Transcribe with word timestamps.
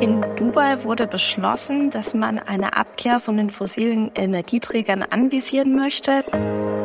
In 0.00 0.24
Dubai 0.34 0.82
wurde 0.84 1.06
beschlossen, 1.06 1.90
dass 1.90 2.14
man 2.14 2.38
eine 2.38 2.74
Abkehr 2.74 3.20
von 3.20 3.36
den 3.36 3.50
fossilen 3.50 4.10
Energieträgern 4.14 5.02
anvisieren 5.02 5.76
möchte. 5.76 6.24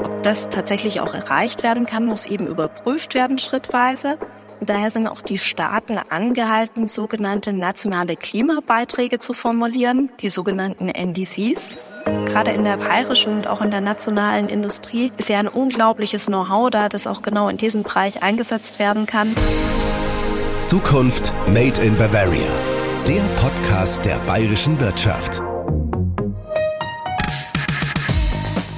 Ob 0.04 0.22
das 0.24 0.50
tatsächlich 0.50 1.00
auch 1.00 1.14
erreicht 1.14 1.64
werden 1.64 1.86
kann, 1.86 2.06
muss 2.06 2.25
eben 2.25 2.46
überprüft 2.46 3.14
werden 3.14 3.38
schrittweise. 3.38 4.17
Und 4.59 4.70
daher 4.70 4.92
sind 4.92 5.08
auch 5.08 5.22
die 5.22 5.38
Staaten 5.38 5.98
angehalten, 6.09 6.90
sogenannte 6.90 7.54
nationale 7.54 8.18
Klimabeiträge 8.18 9.18
zu 9.18 9.32
formulieren, 9.32 10.11
die 10.20 10.29
sogenannten 10.29 10.89
NDCs. 10.89 11.77
Gerade 12.25 12.52
in 12.52 12.66
der 12.66 12.77
bayerischen 12.77 13.34
und 13.34 13.47
auch 13.47 13.61
in 13.61 13.71
der 13.71 13.82
nationalen 13.82 14.50
Industrie 14.50 15.13
ist 15.18 15.29
ja 15.29 15.39
ein 15.39 15.47
unglaubliches 15.47 16.25
Know-how 16.25 16.70
da, 16.70 16.89
das 16.89 17.07
auch 17.07 17.21
genau 17.21 17.47
in 17.47 17.55
diesem 17.55 17.84
Bereich 17.84 18.23
eingesetzt 18.23 18.77
werden 18.77 19.05
kann. 19.05 19.34
Zukunft 20.63 21.34
Made 21.47 21.79
in 21.82 21.95
Bavaria. 21.97 22.75
Der 23.08 23.22
Podcast 23.38 24.04
der 24.04 24.18
bayerischen 24.21 24.79
Wirtschaft. 24.79 25.39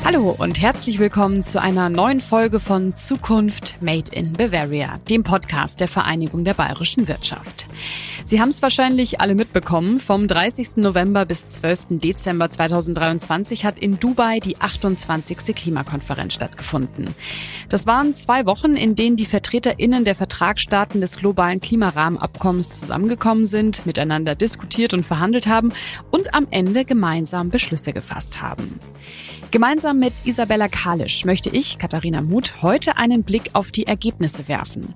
Hallo 0.09 0.33
und 0.39 0.61
herzlich 0.61 0.99
willkommen 0.99 1.43
zu 1.43 1.61
einer 1.61 1.89
neuen 1.89 2.21
Folge 2.21 2.61
von 2.61 2.95
Zukunft 2.95 3.81
Made 3.81 4.09
in 4.13 4.31
Bavaria, 4.31 4.99
dem 5.09 5.25
Podcast 5.25 5.81
der 5.81 5.89
Vereinigung 5.89 6.45
der 6.45 6.53
bayerischen 6.53 7.09
Wirtschaft. 7.09 7.67
Sie 8.23 8.39
haben 8.39 8.47
es 8.47 8.61
wahrscheinlich 8.61 9.19
alle 9.19 9.35
mitbekommen. 9.35 9.99
Vom 9.99 10.29
30. 10.29 10.77
November 10.77 11.25
bis 11.25 11.49
12. 11.49 11.99
Dezember 11.99 12.49
2023 12.49 13.65
hat 13.65 13.79
in 13.79 13.99
Dubai 13.99 14.39
die 14.39 14.61
28. 14.61 15.53
Klimakonferenz 15.53 16.35
stattgefunden. 16.35 17.13
Das 17.67 17.85
waren 17.85 18.15
zwei 18.15 18.45
Wochen, 18.45 18.77
in 18.77 18.95
denen 18.95 19.17
die 19.17 19.25
VertreterInnen 19.25 20.05
der 20.05 20.15
Vertragsstaaten 20.15 21.01
des 21.01 21.17
globalen 21.17 21.59
Klimarahmenabkommens 21.59 22.69
zusammengekommen 22.79 23.45
sind, 23.45 23.85
miteinander 23.85 24.35
diskutiert 24.35 24.93
und 24.93 25.05
verhandelt 25.05 25.47
haben 25.47 25.73
und 26.11 26.33
am 26.33 26.47
Ende 26.49 26.85
gemeinsam 26.85 27.49
Beschlüsse 27.49 27.91
gefasst 27.91 28.41
haben. 28.41 28.79
Gemeinsam 29.51 29.96
mit 29.97 30.13
Isabella 30.25 30.67
Kalisch 30.67 31.25
möchte 31.25 31.49
ich, 31.49 31.79
Katharina 31.79 32.21
Muth, 32.21 32.61
heute 32.61 32.97
einen 32.97 33.23
Blick 33.23 33.49
auf 33.53 33.71
die 33.71 33.87
Ergebnisse 33.87 34.47
werfen. 34.47 34.93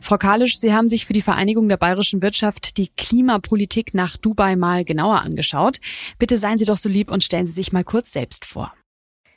Frau 0.00 0.16
Kalisch, 0.16 0.58
Sie 0.58 0.72
haben 0.72 0.88
sich 0.88 1.06
für 1.06 1.12
die 1.12 1.22
Vereinigung 1.22 1.68
der 1.68 1.76
bayerischen 1.76 2.22
Wirtschaft 2.22 2.78
die 2.78 2.88
Klimapolitik 2.88 3.94
nach 3.94 4.16
Dubai 4.16 4.56
mal 4.56 4.84
genauer 4.84 5.22
angeschaut. 5.22 5.80
Bitte 6.18 6.38
seien 6.38 6.58
Sie 6.58 6.64
doch 6.64 6.76
so 6.76 6.88
lieb 6.88 7.10
und 7.10 7.24
stellen 7.24 7.46
Sie 7.46 7.52
sich 7.52 7.72
mal 7.72 7.84
kurz 7.84 8.12
selbst 8.12 8.44
vor. 8.44 8.72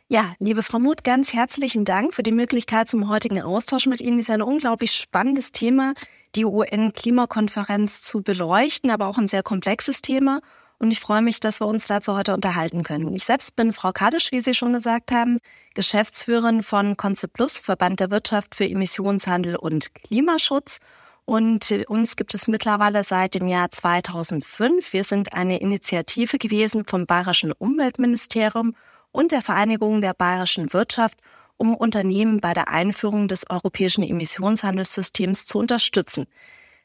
Ja, 0.07 0.35
liebe 0.39 0.63
Frau 0.63 0.79
Muth, 0.79 1.03
ganz 1.03 1.33
herzlichen 1.33 1.83
Dank 1.83 2.13
für 2.13 2.23
die 2.23 2.31
Möglichkeit 2.31 2.87
zum 2.87 3.09
heutigen 3.09 3.41
Austausch 3.41 3.87
mit 3.87 4.01
Ihnen. 4.01 4.19
Es 4.19 4.29
ist 4.29 4.33
ein 4.33 4.41
unglaublich 4.41 4.91
spannendes 4.91 5.51
Thema, 5.51 5.93
die 6.35 6.45
UN-Klimakonferenz 6.45 8.03
zu 8.03 8.21
beleuchten, 8.21 8.89
aber 8.89 9.07
auch 9.07 9.17
ein 9.17 9.27
sehr 9.27 9.43
komplexes 9.43 10.01
Thema 10.01 10.39
und 10.79 10.91
ich 10.91 10.99
freue 10.99 11.21
mich, 11.21 11.39
dass 11.39 11.59
wir 11.59 11.67
uns 11.67 11.85
dazu 11.85 12.15
heute 12.15 12.33
unterhalten 12.33 12.83
können. 12.83 13.13
Ich 13.15 13.25
selbst 13.25 13.55
bin 13.55 13.73
Frau 13.73 13.91
Kadisch, 13.91 14.31
wie 14.31 14.41
Sie 14.41 14.53
schon 14.53 14.73
gesagt 14.73 15.11
haben, 15.11 15.39
Geschäftsführerin 15.73 16.61
von 16.61 16.97
Concept 16.97 17.33
Plus, 17.33 17.57
Verband 17.57 17.99
der 17.99 18.11
Wirtschaft 18.11 18.55
für 18.55 18.69
Emissionshandel 18.69 19.55
und 19.55 19.93
Klimaschutz. 19.95 20.79
Und 21.25 21.71
uns 21.87 22.15
gibt 22.15 22.33
es 22.35 22.47
mittlerweile 22.47 23.03
seit 23.03 23.35
dem 23.35 23.47
Jahr 23.47 23.69
2005. 23.69 24.93
Wir 24.93 25.03
sind 25.03 25.33
eine 25.33 25.59
Initiative 25.59 26.37
gewesen 26.37 26.85
vom 26.85 27.05
Bayerischen 27.05 27.51
Umweltministerium 27.51 28.75
und 29.11 29.31
der 29.31 29.41
Vereinigung 29.41 29.99
der 29.99 30.13
bayerischen 30.13 30.71
Wirtschaft, 30.73 31.17
um 31.57 31.75
Unternehmen 31.75 32.39
bei 32.39 32.53
der 32.53 32.69
Einführung 32.69 33.27
des 33.27 33.49
europäischen 33.49 34.03
Emissionshandelssystems 34.03 35.47
zu 35.47 35.57
unterstützen. 35.57 36.27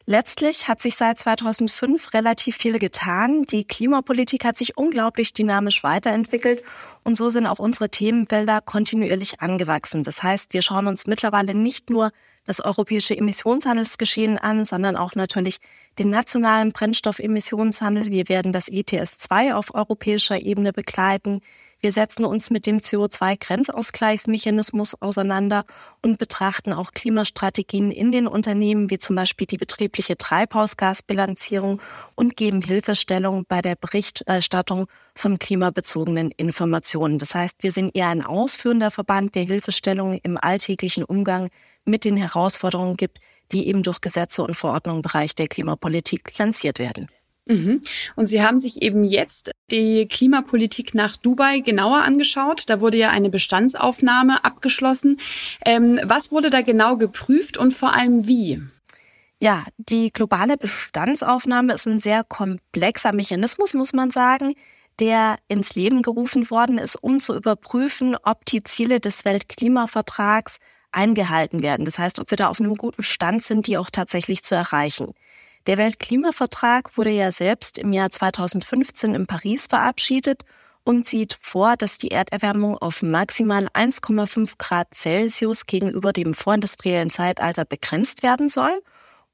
Letztlich 0.05 0.67
hat 0.67 0.81
sich 0.81 0.97
seit 0.97 1.19
2005 1.19 2.13
relativ 2.13 2.57
viel 2.57 2.79
getan. 2.81 3.45
Die 3.45 3.65
Klimapolitik 3.65 4.45
hat 4.45 4.57
sich 4.57 4.77
unglaublich 4.77 5.33
dynamisch 5.33 5.85
weiterentwickelt 5.85 6.63
und 7.05 7.17
so 7.17 7.29
sind 7.29 7.47
auch 7.47 7.61
unsere 7.61 7.89
Themenfelder 7.89 8.61
kontinuierlich 8.61 9.41
angewachsen. 9.41 10.03
Das 10.03 10.23
heißt, 10.23 10.55
wir 10.55 10.63
schauen 10.63 10.89
uns 10.89 11.07
mittlerweile 11.07 11.55
nicht 11.55 11.89
nur 11.89 12.11
das 12.45 12.61
europäische 12.61 13.17
Emissionshandelsgeschehen 13.17 14.39
an, 14.39 14.65
sondern 14.65 14.97
auch 14.97 15.15
natürlich 15.15 15.59
den 16.01 16.11
nationalen 16.11 16.73
Brennstoffemissionshandel. 16.73 18.11
Wir 18.11 18.29
werden 18.29 18.53
das 18.53 18.69
ETS 18.69 19.19
2 19.19 19.55
auf 19.55 19.73
europäischer 19.73 20.41
Ebene 20.43 20.73
begleiten. 20.73 21.41
Wir 21.83 21.91
setzen 21.91 22.25
uns 22.25 22.51
mit 22.51 22.67
dem 22.67 22.79
CO2-Grenzausgleichsmechanismus 22.79 25.03
auseinander 25.03 25.65
und 26.01 26.17
betrachten 26.17 26.73
auch 26.73 26.93
Klimastrategien 26.93 27.91
in 27.91 28.13
den 28.13 28.29
Unternehmen, 28.29 28.89
wie 28.89 28.99
zum 28.99 29.17
Beispiel 29.17 29.49
die 29.49 29.57
betriebliche 29.57 30.17
Treibhausgasbilanzierung 30.17 31.83
und 32.15 32.37
geben 32.37 32.63
Hilfestellung 32.63 33.47
bei 33.49 33.63
der 33.63 33.75
Berichterstattung 33.75 34.87
von 35.17 35.41
klimabezogenen 35.41 36.31
Informationen. 36.31 37.19
Das 37.19 37.35
heißt, 37.35 37.65
wir 37.65 37.73
sind 37.73 37.97
eher 37.97 38.11
ein 38.11 38.25
ausführender 38.25 38.93
Verband, 38.93 39.35
der 39.35 39.43
Hilfestellung 39.43 40.21
im 40.23 40.39
alltäglichen 40.41 41.03
Umgang 41.03 41.49
mit 41.85 42.05
den 42.05 42.17
Herausforderungen 42.17 42.97
gibt, 42.97 43.19
die 43.51 43.67
eben 43.67 43.83
durch 43.83 44.01
Gesetze 44.01 44.45
und 44.45 44.55
Verordnungen 44.55 45.01
im 45.01 45.03
Bereich 45.03 45.35
der 45.35 45.49
Klimapolitik 45.49 46.39
lanciert 46.39 46.79
werden. 46.79 47.09
Mhm. 47.47 47.83
Und 48.15 48.27
Sie 48.27 48.43
haben 48.43 48.61
sich 48.61 48.83
eben 48.83 49.05
jetzt 49.05 49.51
die 49.71 50.07
Klimapolitik 50.07 50.95
nach 50.95 51.17
Dubai 51.17 51.61
genauer 51.61 52.03
angeschaut. 52.03 52.65
Da 52.67 52.81
wurde 52.81 52.99
ja 52.99 53.11
eine 53.11 53.31
Bestandsaufnahme 53.31 54.45
abgeschlossen. 54.45 55.19
Ähm, 55.65 55.99
was 56.05 56.31
wurde 56.31 56.51
da 56.51 56.61
genau 56.63 56.97
geprüft 56.97 57.57
und 57.57 57.73
vor 57.73 57.95
allem 57.95 58.27
wie? 58.27 58.63
Ja, 59.41 59.65
die 59.77 60.13
globale 60.13 60.57
Bestandsaufnahme 60.57 61.75
ist 61.75 61.87
ein 61.87 61.99
sehr 61.99 62.23
komplexer 62.23 63.13
Mechanismus, 63.13 63.75
muss 63.75 63.93
man 63.93 64.13
sagen, 64.13 64.55
der 65.01 65.37
ins 65.49 65.75
Leben 65.75 66.03
gerufen 66.03 66.49
worden 66.49 66.79
ist, 66.79 66.95
um 66.95 67.19
zu 67.19 67.35
überprüfen, 67.35 68.17
ob 68.23 68.45
die 68.45 68.63
Ziele 68.63 69.01
des 69.01 69.25
Weltklimavertrags 69.25 70.59
eingehalten 70.93 71.63
werden. 71.63 71.85
Das 71.85 71.99
heißt, 71.99 72.21
ob 72.21 72.31
wir 72.31 72.37
da 72.37 72.49
auf 72.49 72.61
einem 72.61 72.77
guten 72.77 73.03
Stand 73.03 73.43
sind, 73.43 73.67
die 73.67 73.79
auch 73.79 73.91
tatsächlich 73.91 74.45
zu 74.45 74.55
erreichen. 74.55 75.13
Der 75.69 75.79
Weltklimavertrag 75.79 76.97
wurde 76.97 77.11
ja 77.11 77.31
selbst 77.31 77.79
im 77.79 77.93
Jahr 77.93 78.11
2015 78.11 79.15
in 79.15 79.27
Paris 79.27 79.67
verabschiedet 79.67 80.43
und 80.83 81.07
sieht 81.07 81.39
vor, 81.41 81.77
dass 81.77 81.99
die 81.99 82.11
Erderwärmung 82.11 82.77
auf 82.79 83.03
maximal 83.03 83.69
1,5 83.69 84.55
Grad 84.59 84.93
Celsius 84.93 85.67
gegenüber 85.67 86.13
dem 86.13 86.35
vorindustriellen 86.35 87.11
Zeitalter 87.11 87.65
begrenzt 87.65 88.25
werden 88.25 88.49
soll 88.49 88.83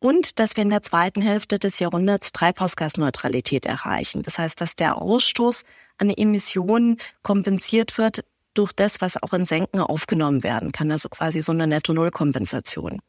und 0.01 0.39
dass 0.39 0.55
wir 0.55 0.65
in 0.65 0.71
der 0.71 0.83
zweiten 0.83 1.23
Hälfte 1.23 1.59
des 1.59 1.79
Jahrhunderts 1.79 2.33
Treibhausgasneutralität 2.33 3.65
erreichen. 3.65 4.23
Das 4.23 4.39
heißt, 4.39 4.61
dass 4.61 4.77
der 4.77 5.01
Ausstoß 5.01 5.65
an 5.97 6.11
Emissionen 6.11 6.99
kompensiert 7.23 7.97
wird 7.97 8.25
durch 8.53 8.73
das, 8.73 9.01
was 9.01 9.23
auch 9.23 9.33
in 9.33 9.47
Senken 9.47 9.81
aufgenommen 9.81 10.43
werden 10.43 10.73
kann, 10.73 10.91
also 10.91 11.09
quasi 11.09 11.41
so 11.41 11.53
eine 11.53 11.67
Netto-Null-Kompensation. 11.67 13.01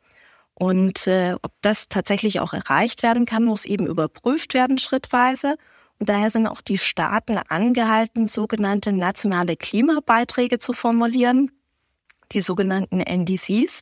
Und 0.59 1.07
äh, 1.07 1.35
ob 1.41 1.53
das 1.61 1.87
tatsächlich 1.87 2.41
auch 2.41 2.51
erreicht 2.51 3.01
werden 3.01 3.25
kann, 3.25 3.45
muss 3.45 3.63
eben 3.63 3.87
überprüft 3.87 4.53
werden 4.53 4.77
schrittweise. 4.77 5.55
Und 5.99 6.09
daher 6.09 6.29
sind 6.29 6.47
auch 6.47 6.59
die 6.59 6.77
Staaten 6.77 7.37
angehalten, 7.47 8.27
sogenannte 8.27 8.91
nationale 8.91 9.55
Klimabeiträge 9.55 10.57
zu 10.57 10.73
formulieren, 10.73 11.49
die 12.33 12.41
sogenannten 12.41 12.99
NDCs. 12.99 13.81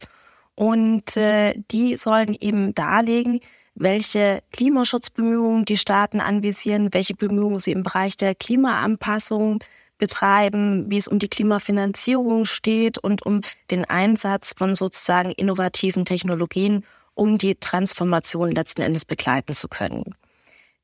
Und 0.54 1.18
äh, 1.18 1.56
die 1.72 1.98
sollen 1.98 2.36
eben 2.40 2.76
darlegen, 2.76 3.40
welche 3.74 4.44
Klimaschutzbemühungen 4.52 5.66
die 5.66 5.78
Staaten 5.78 6.20
anvisieren, 6.20 6.94
welche 6.94 7.16
Bemühungen 7.16 7.60
sie 7.60 7.72
im 7.72 7.82
Bereich 7.82 8.18
der 8.18 8.36
Klimaanpassung 8.36 9.64
betreiben, 9.98 10.90
wie 10.90 10.98
es 10.98 11.08
um 11.08 11.20
die 11.20 11.28
Klimafinanzierung 11.28 12.46
steht 12.46 12.98
und 12.98 13.26
um 13.26 13.42
den 13.72 13.86
Einsatz 13.86 14.54
von 14.56 14.76
sozusagen 14.76 15.32
innovativen 15.32 16.06
Technologien, 16.06 16.84
um 17.14 17.38
die 17.38 17.56
Transformation 17.56 18.52
letzten 18.52 18.82
Endes 18.82 19.06
begleiten 19.06 19.54
zu 19.54 19.68
können. 19.68 20.16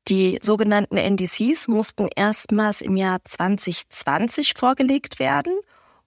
Die 0.08 0.38
sogenannten 0.42 0.98
NDCs 0.98 1.68
mussten 1.68 2.08
erstmals 2.14 2.82
im 2.82 2.96
Jahr 2.96 3.24
2020 3.24 4.52
vorgelegt 4.54 5.18
werden 5.18 5.54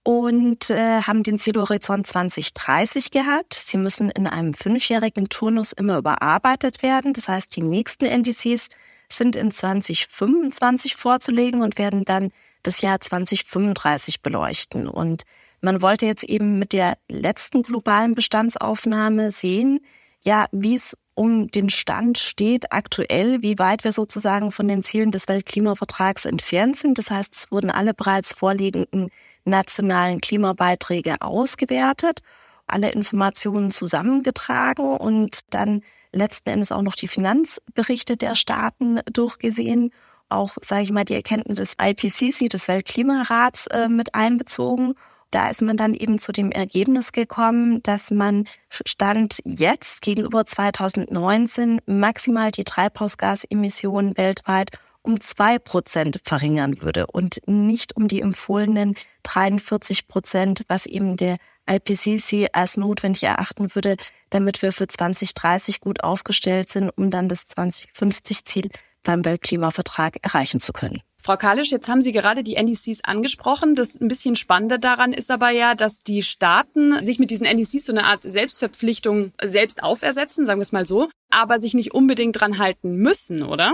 und 0.03 0.69
äh, 0.69 1.01
haben 1.01 1.23
den 1.23 1.39
Zielhorizont 1.39 2.05
2030 2.05 3.11
gehabt. 3.11 3.55
Sie 3.55 3.77
müssen 3.77 4.11
in 4.11 4.27
einem 4.27 4.53
fünfjährigen 4.53 5.29
Turnus 5.29 5.71
immer 5.71 5.97
überarbeitet 5.97 6.83
werden. 6.83 7.13
Das 7.13 7.27
heißt, 7.27 7.55
die 7.55 7.63
nächsten 7.63 8.05
NDCs 8.05 8.69
sind 9.11 9.35
in 9.35 9.51
2025 9.51 10.95
vorzulegen 10.95 11.61
und 11.61 11.77
werden 11.77 12.05
dann 12.05 12.31
das 12.67 12.81
Jahr 12.81 12.99
2035 12.99 14.21
beleuchten. 14.21 14.87
Und 14.87 15.23
man 15.61 15.81
wollte 15.81 16.05
jetzt 16.05 16.23
eben 16.23 16.59
mit 16.59 16.73
der 16.73 16.97
letzten 17.09 17.63
globalen 17.63 18.13
Bestandsaufnahme 18.13 19.31
sehen, 19.31 19.79
ja, 20.21 20.45
wie 20.51 20.75
es 20.75 20.97
um 21.15 21.47
den 21.47 21.69
Stand 21.69 22.19
steht 22.19 22.71
aktuell, 22.71 23.41
wie 23.41 23.57
weit 23.57 23.83
wir 23.83 23.91
sozusagen 23.91 24.51
von 24.51 24.67
den 24.67 24.83
Zielen 24.83 25.11
des 25.11 25.27
Weltklimavertrags 25.27 26.25
entfernt 26.25 26.75
sind. 26.75 26.97
Das 26.97 27.09
heißt, 27.09 27.33
es 27.33 27.51
wurden 27.51 27.71
alle 27.71 27.93
bereits 27.93 28.33
vorliegenden 28.33 29.09
nationalen 29.45 30.21
Klimabeiträge 30.21 31.21
ausgewertet 31.21 32.21
alle 32.67 32.91
Informationen 32.91 33.71
zusammengetragen 33.71 34.97
und 34.97 35.39
dann 35.51 35.81
letzten 36.11 36.49
Endes 36.49 36.71
auch 36.71 36.81
noch 36.81 36.95
die 36.95 37.07
Finanzberichte 37.07 38.17
der 38.17 38.35
Staaten 38.35 38.99
durchgesehen 39.11 39.91
auch, 40.29 40.57
sage 40.61 40.83
ich 40.83 40.91
mal, 40.91 41.05
die 41.05 41.15
Erkenntnis 41.15 41.57
des 41.57 41.75
IPCC, 41.81 42.49
des 42.49 42.67
Weltklimarats, 42.67 43.67
äh, 43.67 43.87
mit 43.87 44.15
einbezogen. 44.15 44.93
Da 45.31 45.49
ist 45.49 45.61
man 45.61 45.75
dann 45.75 45.93
eben 45.93 46.19
zu 46.19 46.31
dem 46.31 46.51
Ergebnis 46.51 47.11
gekommen, 47.11 47.83
dass 47.83 48.11
man 48.11 48.47
Stand 48.69 49.39
jetzt 49.43 50.01
gegenüber 50.01 50.45
2019 50.45 51.81
maximal 51.85 52.51
die 52.51 52.63
Treibhausgasemissionen 52.63 54.17
weltweit 54.17 54.71
um 55.01 55.21
zwei 55.21 55.57
Prozent 55.57 56.19
verringern 56.23 56.81
würde 56.81 57.07
und 57.07 57.39
nicht 57.45 57.95
um 57.95 58.07
die 58.07 58.21
empfohlenen 58.21 58.95
43 59.23 60.07
Prozent, 60.07 60.63
was 60.67 60.85
eben 60.85 61.15
der 61.17 61.37
IPCC 61.69 62.49
als 62.53 62.77
notwendig 62.77 63.23
erachten 63.23 63.73
würde, 63.75 63.97
damit 64.29 64.61
wir 64.61 64.71
für 64.71 64.87
2030 64.87 65.81
gut 65.81 66.03
aufgestellt 66.03 66.69
sind, 66.69 66.89
um 66.89 67.09
dann 67.09 67.29
das 67.29 67.47
2050-Ziel 67.47 68.69
beim 69.07 69.23
Weltklimavertrag 69.23 70.17
erreichen 70.21 70.59
zu 70.59 70.73
können. 70.73 71.01
Frau 71.17 71.35
Kalisch, 71.35 71.71
jetzt 71.71 71.87
haben 71.87 72.01
Sie 72.01 72.11
gerade 72.11 72.43
die 72.43 72.55
NDCs 72.55 73.03
angesprochen. 73.03 73.73
Das 73.73 73.99
ein 73.99 74.07
bisschen 74.07 74.35
Spannende 74.35 74.79
daran 74.79 75.13
ist 75.13 75.31
aber 75.31 75.49
ja, 75.49 75.75
dass 75.75 76.01
die 76.03 76.21
Staaten 76.21 77.03
sich 77.03 77.17
mit 77.17 77.31
diesen 77.31 77.45
NDCs 77.45 77.85
so 77.85 77.93
eine 77.93 78.05
Art 78.05 78.23
Selbstverpflichtung 78.23 79.31
selbst 79.41 79.81
aufersetzen, 79.81 80.45
sagen 80.45 80.59
wir 80.59 80.63
es 80.63 80.71
mal 80.73 80.85
so, 80.85 81.09
aber 81.31 81.57
sich 81.57 81.73
nicht 81.73 81.93
unbedingt 81.93 82.39
dran 82.39 82.59
halten 82.59 82.97
müssen, 82.97 83.43
oder? 83.43 83.73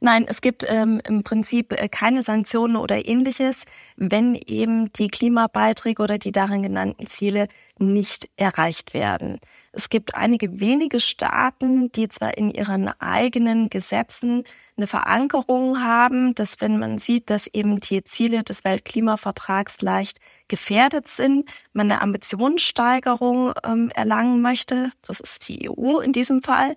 Nein, 0.00 0.26
es 0.28 0.40
gibt 0.40 0.64
ähm, 0.68 1.00
im 1.06 1.22
Prinzip 1.22 1.72
äh, 1.72 1.88
keine 1.88 2.22
Sanktionen 2.22 2.76
oder 2.76 3.06
ähnliches, 3.06 3.64
wenn 3.96 4.34
eben 4.34 4.92
die 4.92 5.08
Klimabeiträge 5.08 6.02
oder 6.02 6.18
die 6.18 6.32
darin 6.32 6.62
genannten 6.62 7.06
Ziele 7.06 7.48
nicht 7.78 8.28
erreicht 8.36 8.94
werden. 8.94 9.38
Es 9.76 9.90
gibt 9.90 10.14
einige 10.14 10.58
wenige 10.58 11.00
Staaten, 11.00 11.92
die 11.92 12.08
zwar 12.08 12.38
in 12.38 12.50
ihren 12.50 12.88
eigenen 12.98 13.68
Gesetzen 13.68 14.42
eine 14.74 14.86
Verankerung 14.86 15.82
haben, 15.82 16.34
dass 16.34 16.62
wenn 16.62 16.78
man 16.78 16.96
sieht, 16.98 17.28
dass 17.28 17.46
eben 17.46 17.78
die 17.80 18.02
Ziele 18.02 18.42
des 18.42 18.64
Weltklimavertrags 18.64 19.76
vielleicht 19.76 20.16
gefährdet 20.48 21.08
sind, 21.08 21.50
man 21.74 21.90
eine 21.90 22.00
Ambitionssteigerung 22.00 23.52
ähm, 23.64 23.90
erlangen 23.94 24.40
möchte. 24.40 24.92
Das 25.06 25.20
ist 25.20 25.46
die 25.46 25.68
EU 25.68 25.98
in 25.98 26.14
diesem 26.14 26.40
Fall. 26.42 26.74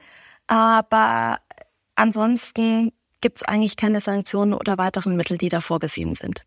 Aber 0.48 1.40
ansonsten 1.96 2.92
gibt 3.22 3.38
es 3.38 3.44
eigentlich 3.44 3.78
keine 3.78 4.02
Sanktionen 4.02 4.54
oder 4.54 4.78
weiteren 4.78 5.16
Mittel, 5.16 5.38
die 5.38 5.48
da 5.48 5.62
vorgesehen 5.62 6.16
sind. 6.16 6.46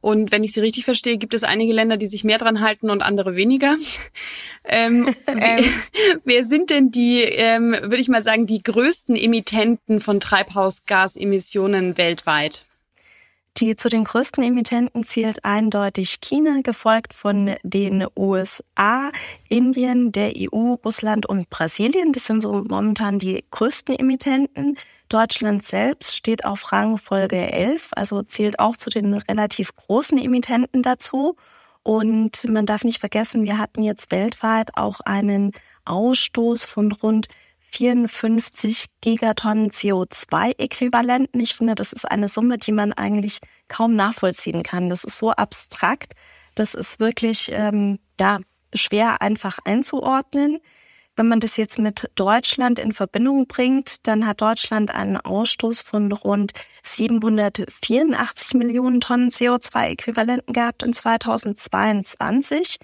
Und 0.00 0.32
wenn 0.32 0.44
ich 0.44 0.52
Sie 0.52 0.60
richtig 0.60 0.84
verstehe, 0.84 1.18
gibt 1.18 1.34
es 1.34 1.42
einige 1.42 1.72
Länder, 1.72 1.96
die 1.96 2.06
sich 2.06 2.24
mehr 2.24 2.38
dran 2.38 2.60
halten 2.60 2.90
und 2.90 3.02
andere 3.02 3.36
weniger. 3.36 3.76
ähm, 4.64 5.14
ähm, 5.26 5.64
wer 6.24 6.44
sind 6.44 6.70
denn 6.70 6.90
die, 6.90 7.22
ähm, 7.22 7.76
würde 7.82 7.98
ich 7.98 8.08
mal 8.08 8.22
sagen, 8.22 8.46
die 8.46 8.62
größten 8.62 9.16
Emittenten 9.16 10.00
von 10.00 10.20
Treibhausgasemissionen 10.20 11.96
weltweit? 11.96 12.66
Die 13.58 13.74
zu 13.74 13.88
den 13.88 14.04
größten 14.04 14.44
Emittenten 14.44 15.02
zählt 15.04 15.46
eindeutig 15.46 16.20
China, 16.20 16.60
gefolgt 16.62 17.14
von 17.14 17.56
den 17.62 18.06
USA, 18.14 19.10
Indien, 19.48 20.12
der 20.12 20.34
EU, 20.36 20.74
Russland 20.84 21.24
und 21.24 21.48
Brasilien. 21.48 22.12
Das 22.12 22.26
sind 22.26 22.42
so 22.42 22.64
momentan 22.68 23.18
die 23.18 23.42
größten 23.50 23.98
Emittenten. 23.98 24.76
Deutschland 25.08 25.64
selbst 25.64 26.16
steht 26.16 26.44
auf 26.44 26.72
Rangfolge 26.72 27.52
11, 27.52 27.90
also 27.94 28.22
zählt 28.22 28.58
auch 28.58 28.76
zu 28.76 28.90
den 28.90 29.14
relativ 29.14 29.74
großen 29.76 30.18
Emittenten 30.18 30.82
dazu. 30.82 31.36
Und 31.82 32.48
man 32.48 32.66
darf 32.66 32.82
nicht 32.82 32.98
vergessen, 32.98 33.44
wir 33.44 33.58
hatten 33.58 33.82
jetzt 33.82 34.10
weltweit 34.10 34.70
auch 34.76 35.00
einen 35.00 35.52
Ausstoß 35.84 36.64
von 36.64 36.90
rund 36.90 37.28
54 37.60 38.86
Gigatonnen 39.00 39.70
CO2-Äquivalenten. 39.70 41.40
Ich 41.40 41.54
finde, 41.54 41.74
das 41.74 41.92
ist 41.92 42.10
eine 42.10 42.28
Summe, 42.28 42.58
die 42.58 42.72
man 42.72 42.92
eigentlich 42.92 43.38
kaum 43.68 43.94
nachvollziehen 43.94 44.62
kann. 44.62 44.88
Das 44.88 45.04
ist 45.04 45.18
so 45.18 45.30
abstrakt, 45.30 46.14
das 46.54 46.74
ist 46.74 47.00
wirklich 47.00 47.50
ähm, 47.52 47.98
ja, 48.18 48.38
schwer 48.74 49.20
einfach 49.20 49.58
einzuordnen. 49.64 50.58
Wenn 51.16 51.28
man 51.28 51.40
das 51.40 51.56
jetzt 51.56 51.78
mit 51.78 52.10
Deutschland 52.14 52.78
in 52.78 52.92
Verbindung 52.92 53.46
bringt, 53.46 54.06
dann 54.06 54.26
hat 54.26 54.42
Deutschland 54.42 54.94
einen 54.94 55.16
Ausstoß 55.16 55.80
von 55.80 56.12
rund 56.12 56.52
784 56.82 58.52
Millionen 58.54 59.00
Tonnen 59.00 59.30
CO2-Äquivalenten 59.30 60.52
gehabt 60.52 60.82
in 60.82 60.92
2022. 60.92 62.76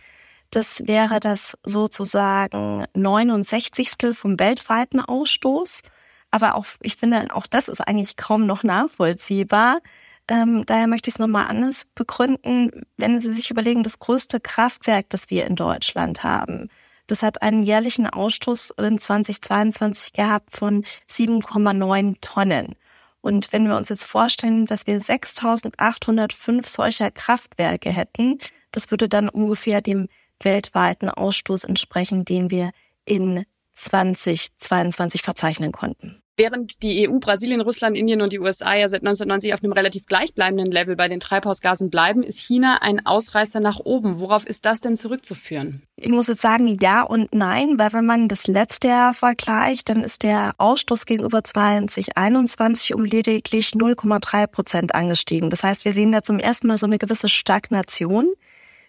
Das 0.49 0.87
wäre 0.87 1.21
das 1.21 1.59
sozusagen 1.63 2.87
69. 2.95 3.91
vom 4.13 4.41
weltweiten 4.41 5.01
Ausstoß. 5.01 5.83
Aber 6.31 6.55
auch, 6.55 6.67
ich 6.81 6.97
finde, 6.97 7.27
auch 7.35 7.47
das 7.47 7.69
ist 7.69 7.81
eigentlich 7.83 8.17
kaum 8.17 8.47
noch 8.47 8.63
nachvollziehbar. 8.63 9.81
Ähm, 10.27 10.65
daher 10.65 10.87
möchte 10.87 11.11
ich 11.11 11.17
es 11.17 11.19
nochmal 11.19 11.49
anders 11.49 11.87
begründen. 11.95 12.87
Wenn 12.97 13.21
Sie 13.21 13.33
sich 13.33 13.51
überlegen, 13.51 13.83
das 13.83 13.99
größte 13.99 14.41
Kraftwerk, 14.41 15.11
das 15.11 15.29
wir 15.29 15.45
in 15.45 15.57
Deutschland 15.57 16.23
haben, 16.23 16.71
das 17.07 17.23
hat 17.23 17.43
einen 17.43 17.63
jährlichen 17.63 18.07
Ausstoß 18.07 18.75
in 18.79 18.99
2022 18.99 20.13
gehabt 20.13 20.57
von 20.57 20.85
7,9 21.11 22.17
Tonnen. 22.21 22.77
Und 23.21 23.53
wenn 23.53 23.69
wir 23.69 23.77
uns 23.77 23.89
jetzt 23.89 24.05
vorstellen, 24.05 24.67
dass 24.67 24.87
wir 24.87 25.01
6.805 25.01 26.69
solcher 26.69 27.11
Kraftwerke 27.11 27.91
hätten, 27.91 28.39
das 28.73 28.91
würde 28.91 29.09
dann 29.09 29.29
ungefähr 29.29 29.81
dem 29.81 30.09
weltweiten 30.41 31.09
Ausstoß 31.09 31.65
entsprechen, 31.65 32.25
den 32.25 32.51
wir 32.51 32.73
in 33.05 33.45
2022 33.75 35.23
verzeichnen 35.23 35.73
konnten. 35.73 36.22
Während 36.37 36.83
die 36.83 37.07
EU, 37.07 37.19
Brasilien, 37.19 37.61
Russland, 37.61 37.95
Indien 37.95 38.23
und 38.23 38.33
die 38.33 38.41
USA 38.41 38.75
ja 38.75 38.89
seit 38.89 39.03
1990 39.03 39.53
auf 39.53 39.63
einem 39.63 39.75
relativ 39.75 40.07
gleichbleibenden 40.07 40.73
Level 40.73 40.97
bei 40.97 41.07
den 41.07 41.21
Treibhausgasen 41.21 41.91
bleiben, 41.91 42.23
ist 42.23 42.39
China 42.39 42.79
ein 42.81 43.05
Ausreißer 43.05 43.61
nach 43.61 43.81
oben. 43.81 44.19
Worauf 44.19 44.47
ist 44.47 44.65
das 44.65 44.81
denn 44.81 44.97
zurückzuführen? 44.97 45.83
Ich 45.97 46.11
muss 46.11 46.29
jetzt 46.29 46.41
sagen, 46.41 46.79
ja 46.81 47.03
und 47.03 47.35
nein, 47.35 47.79
weil 47.79 47.93
wenn 47.93 48.07
man 48.07 48.29
das 48.29 48.47
letzte 48.47 48.89
Jahr 48.89 49.13
vergleicht, 49.13 49.91
dann 49.91 50.03
ist 50.03 50.23
der 50.23 50.55
Ausstoß 50.57 51.05
gegenüber 51.05 51.45
2021 51.45 52.95
um 52.95 53.05
lediglich 53.05 53.69
0,3 53.71 54.47
Prozent 54.47 54.95
angestiegen. 54.95 55.51
Das 55.51 55.63
heißt, 55.63 55.85
wir 55.85 55.93
sehen 55.93 56.13
da 56.13 56.23
zum 56.23 56.39
ersten 56.39 56.67
Mal 56.67 56.79
so 56.79 56.87
eine 56.87 56.97
gewisse 56.97 57.29
Stagnation. 57.29 58.33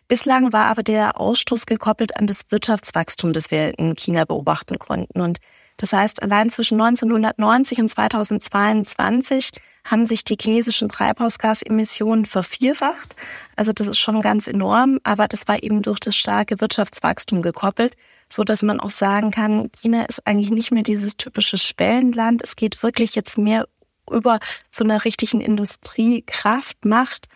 Bislang 0.08 0.54
war 0.54 0.66
aber 0.66 0.84
der 0.84 1.20
Ausstoß 1.20 1.66
gekoppelt 1.66 2.18
an 2.18 2.28
das 2.28 2.46
Wirtschaftswachstum, 2.50 3.34
das 3.34 3.52
wir 3.52 3.78
in 3.80 3.96
China 3.96 4.26
beobachten 4.26 4.78
konnten. 4.80 5.22
Und 5.22 5.40
das 5.78 5.94
heißt, 5.94 6.22
allein 6.22 6.50
zwischen 6.50 6.80
1990 6.80 7.80
und 7.80 7.90
2022 7.90 9.50
haben 9.86 10.06
sich 10.06 10.24
die 10.24 10.38
chinesischen 10.40 10.90
Treibhausgasemissionen 10.90 12.26
vervierfacht. 12.26 13.16
Also 13.56 13.74
das 13.74 13.88
ist 13.88 14.00
schon 14.00 14.22
ganz 14.22 14.48
enorm, 14.48 15.00
aber 15.04 15.28
das 15.28 15.48
war 15.48 15.62
eben 15.62 15.82
durch 15.82 16.00
das 16.00 16.16
starke 16.16 16.62
Wirtschaftswachstum 16.62 17.42
gekoppelt, 17.42 17.96
so 18.30 18.44
dass 18.44 18.62
man 18.62 18.80
auch 18.80 18.92
sagen 18.92 19.32
kann, 19.32 19.70
China 19.82 20.04
ist 20.04 20.26
eigentlich 20.26 20.52
nicht 20.52 20.72
mehr 20.72 20.84
dieses 20.84 21.18
typische 21.18 21.58
Schwellenland. 21.58 22.42
Es 22.44 22.56
geht 22.56 22.82
wirklich 22.84 23.16
jetzt 23.16 23.38
mehr 23.38 23.68
über 24.10 24.40
zu 24.70 24.84
einer 24.84 25.04
richtigen 25.06 25.42
Industriekraft, 25.42 26.86
Macht 26.86 27.28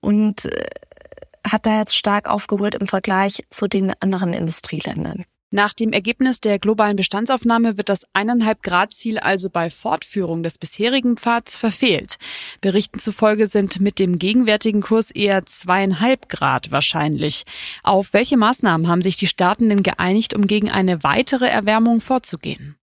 und 0.00 0.44
äh, 0.44 0.66
hat 1.50 1.66
da 1.66 1.78
jetzt 1.78 1.96
stark 1.96 2.28
aufgeholt 2.28 2.74
im 2.74 2.86
Vergleich 2.86 3.44
zu 3.48 3.68
den 3.68 3.92
anderen 4.00 4.32
Industrieländern. 4.32 5.24
Nach 5.52 5.72
dem 5.72 5.92
Ergebnis 5.92 6.40
der 6.40 6.58
globalen 6.58 6.96
Bestandsaufnahme 6.96 7.76
wird 7.76 7.88
das 7.88 8.04
eineinhalb 8.12 8.62
Grad 8.64 8.92
Ziel 8.92 9.18
also 9.18 9.48
bei 9.48 9.70
Fortführung 9.70 10.42
des 10.42 10.58
bisherigen 10.58 11.16
Pfads 11.16 11.56
verfehlt. 11.56 12.18
Berichten 12.60 12.98
zufolge 12.98 13.46
sind 13.46 13.80
mit 13.80 14.00
dem 14.00 14.18
gegenwärtigen 14.18 14.82
Kurs 14.82 15.12
eher 15.12 15.46
zweieinhalb 15.46 16.28
Grad 16.28 16.72
wahrscheinlich. 16.72 17.44
Auf 17.84 18.12
welche 18.12 18.36
Maßnahmen 18.36 18.88
haben 18.88 19.02
sich 19.02 19.16
die 19.16 19.28
Staaten 19.28 19.68
denn 19.68 19.84
geeinigt, 19.84 20.34
um 20.34 20.48
gegen 20.48 20.68
eine 20.68 21.04
weitere 21.04 21.46
Erwärmung 21.46 22.00
vorzugehen? 22.00 22.76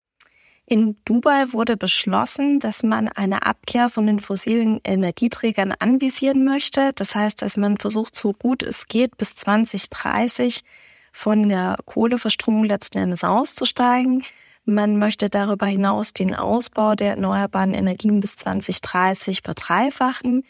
In 0.65 0.95
Dubai 1.03 1.51
wurde 1.51 1.75
beschlossen, 1.75 2.59
dass 2.59 2.83
man 2.83 3.09
eine 3.09 3.45
Abkehr 3.45 3.89
von 3.89 4.07
den 4.07 4.19
fossilen 4.19 4.79
Energieträgern 4.83 5.73
anvisieren 5.77 6.45
möchte. 6.45 6.91
Das 6.95 7.15
heißt, 7.15 7.41
dass 7.41 7.57
man 7.57 7.77
versucht, 7.77 8.15
so 8.15 8.31
gut 8.31 8.63
es 8.63 8.87
geht, 8.87 9.17
bis 9.17 9.35
2030 9.35 10.63
von 11.11 11.49
der 11.49 11.77
Kohleverstromung 11.85 12.63
letzten 12.63 12.97
Endes 12.97 13.23
auszusteigen. 13.23 14.23
Man 14.65 14.97
möchte 14.97 15.29
darüber 15.29 15.65
hinaus 15.65 16.13
den 16.13 16.33
Ausbau 16.33 16.95
der 16.95 17.11
erneuerbaren 17.11 17.73
Energien 17.73 18.21
bis 18.21 18.37
2030 18.37 19.41
verdreifachen, 19.43 20.43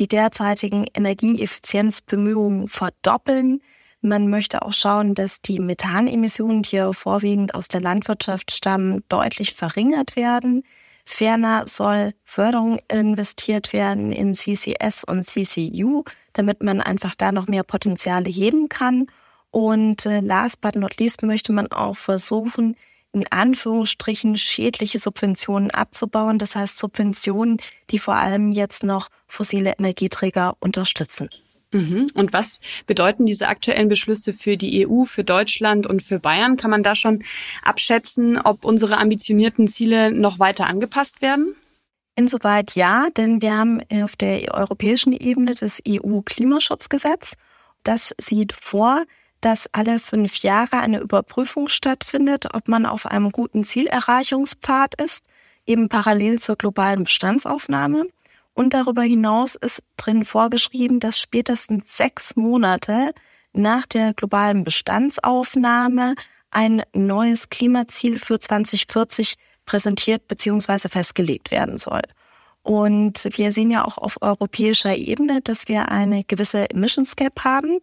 die 0.00 0.08
derzeitigen 0.08 0.86
Energieeffizienzbemühungen 0.92 2.66
verdoppeln. 2.66 3.62
Man 4.02 4.28
möchte 4.28 4.62
auch 4.62 4.72
schauen, 4.72 5.14
dass 5.14 5.42
die 5.42 5.60
Methanemissionen, 5.60 6.62
die 6.62 6.76
ja 6.76 6.92
vorwiegend 6.92 7.54
aus 7.54 7.68
der 7.68 7.82
Landwirtschaft 7.82 8.50
stammen, 8.50 9.04
deutlich 9.08 9.52
verringert 9.54 10.16
werden. 10.16 10.62
Ferner 11.04 11.66
soll 11.66 12.14
Förderung 12.24 12.78
investiert 12.88 13.72
werden 13.72 14.10
in 14.12 14.34
CCS 14.34 15.04
und 15.04 15.24
CCU, 15.24 16.04
damit 16.32 16.62
man 16.62 16.80
einfach 16.80 17.14
da 17.14 17.32
noch 17.32 17.46
mehr 17.46 17.62
Potenziale 17.62 18.30
heben 18.30 18.68
kann. 18.68 19.06
Und 19.50 20.06
äh, 20.06 20.20
last 20.20 20.60
but 20.60 20.76
not 20.76 20.96
least 20.98 21.22
möchte 21.22 21.52
man 21.52 21.70
auch 21.72 21.96
versuchen, 21.96 22.76
in 23.12 23.26
Anführungsstrichen 23.30 24.36
schädliche 24.36 24.98
Subventionen 24.98 25.70
abzubauen. 25.70 26.38
Das 26.38 26.54
heißt 26.54 26.78
Subventionen, 26.78 27.58
die 27.90 27.98
vor 27.98 28.14
allem 28.14 28.52
jetzt 28.52 28.84
noch 28.84 29.08
fossile 29.26 29.74
Energieträger 29.78 30.56
unterstützen. 30.60 31.28
Mhm. 31.72 32.10
Und 32.14 32.32
was 32.32 32.58
bedeuten 32.86 33.26
diese 33.26 33.48
aktuellen 33.48 33.88
Beschlüsse 33.88 34.32
für 34.32 34.56
die 34.56 34.86
EU, 34.86 35.04
für 35.04 35.24
Deutschland 35.24 35.86
und 35.86 36.02
für 36.02 36.18
Bayern? 36.18 36.56
Kann 36.56 36.70
man 36.70 36.82
da 36.82 36.94
schon 36.94 37.22
abschätzen, 37.62 38.38
ob 38.38 38.64
unsere 38.64 38.98
ambitionierten 38.98 39.68
Ziele 39.68 40.10
noch 40.12 40.38
weiter 40.38 40.66
angepasst 40.66 41.22
werden? 41.22 41.54
Insoweit 42.16 42.74
ja, 42.74 43.08
denn 43.16 43.40
wir 43.40 43.56
haben 43.56 43.80
auf 44.02 44.16
der 44.16 44.52
europäischen 44.52 45.12
Ebene 45.12 45.54
das 45.54 45.80
EU-Klimaschutzgesetz. 45.86 47.34
Das 47.84 48.14
sieht 48.20 48.52
vor, 48.52 49.04
dass 49.40 49.68
alle 49.72 49.98
fünf 49.98 50.38
Jahre 50.38 50.80
eine 50.80 50.98
Überprüfung 50.98 51.68
stattfindet, 51.68 52.52
ob 52.52 52.68
man 52.68 52.84
auf 52.84 53.06
einem 53.06 53.30
guten 53.30 53.64
Zielerreichungspfad 53.64 55.00
ist, 55.00 55.24
eben 55.66 55.88
parallel 55.88 56.38
zur 56.38 56.56
globalen 56.56 57.04
Bestandsaufnahme. 57.04 58.06
Und 58.54 58.74
darüber 58.74 59.02
hinaus 59.02 59.54
ist 59.54 59.82
drin 59.96 60.24
vorgeschrieben, 60.24 61.00
dass 61.00 61.18
spätestens 61.18 61.96
sechs 61.96 62.36
Monate 62.36 63.12
nach 63.52 63.86
der 63.86 64.14
globalen 64.14 64.64
Bestandsaufnahme 64.64 66.14
ein 66.50 66.82
neues 66.92 67.48
Klimaziel 67.48 68.18
für 68.18 68.38
2040 68.38 69.36
präsentiert 69.64 70.26
bzw. 70.28 70.88
festgelegt 70.88 71.50
werden 71.50 71.78
soll. 71.78 72.02
Und 72.62 73.28
wir 73.36 73.52
sehen 73.52 73.70
ja 73.70 73.84
auch 73.84 73.98
auf 73.98 74.20
europäischer 74.20 74.94
Ebene, 74.94 75.40
dass 75.40 75.68
wir 75.68 75.88
eine 75.88 76.24
gewisse 76.24 76.68
Emissions 76.70 77.16
Gap 77.16 77.44
haben. 77.44 77.78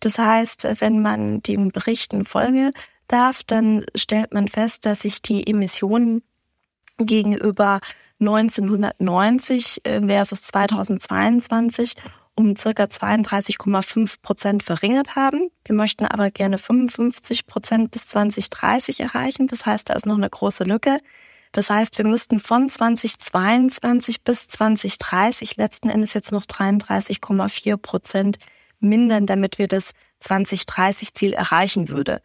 Das 0.00 0.18
heißt, 0.18 0.66
wenn 0.80 1.00
man 1.00 1.42
dem 1.42 1.68
Berichten 1.70 2.24
folge 2.24 2.72
darf, 3.06 3.42
dann 3.42 3.86
stellt 3.94 4.34
man 4.34 4.48
fest, 4.48 4.84
dass 4.84 5.02
sich 5.02 5.22
die 5.22 5.46
Emissionen 5.46 6.22
gegenüber 6.98 7.80
1990 8.20 9.84
äh, 9.84 10.00
versus 10.00 10.42
2022 10.42 11.94
um 12.34 12.54
circa 12.54 12.84
32,5 12.84 14.22
Prozent 14.22 14.62
verringert 14.62 15.16
haben. 15.16 15.50
Wir 15.64 15.74
möchten 15.74 16.06
aber 16.06 16.30
gerne 16.30 16.56
55 16.56 17.46
Prozent 17.46 17.90
bis 17.90 18.06
2030 18.06 19.00
erreichen. 19.00 19.48
Das 19.48 19.66
heißt, 19.66 19.90
da 19.90 19.94
ist 19.94 20.06
noch 20.06 20.16
eine 20.16 20.30
große 20.30 20.62
Lücke. 20.62 21.00
Das 21.52 21.70
heißt, 21.70 21.98
wir 21.98 22.06
müssten 22.06 22.38
von 22.38 22.68
2022 22.68 24.22
bis 24.22 24.46
2030 24.48 25.56
letzten 25.56 25.88
Endes 25.88 26.14
jetzt 26.14 26.30
noch 26.30 26.44
33,4 26.44 27.76
Prozent 27.76 28.38
mindern, 28.78 29.26
damit 29.26 29.58
wir 29.58 29.66
das 29.66 29.92
2030-Ziel 30.22 31.32
erreichen 31.32 31.88
würde. 31.88 32.20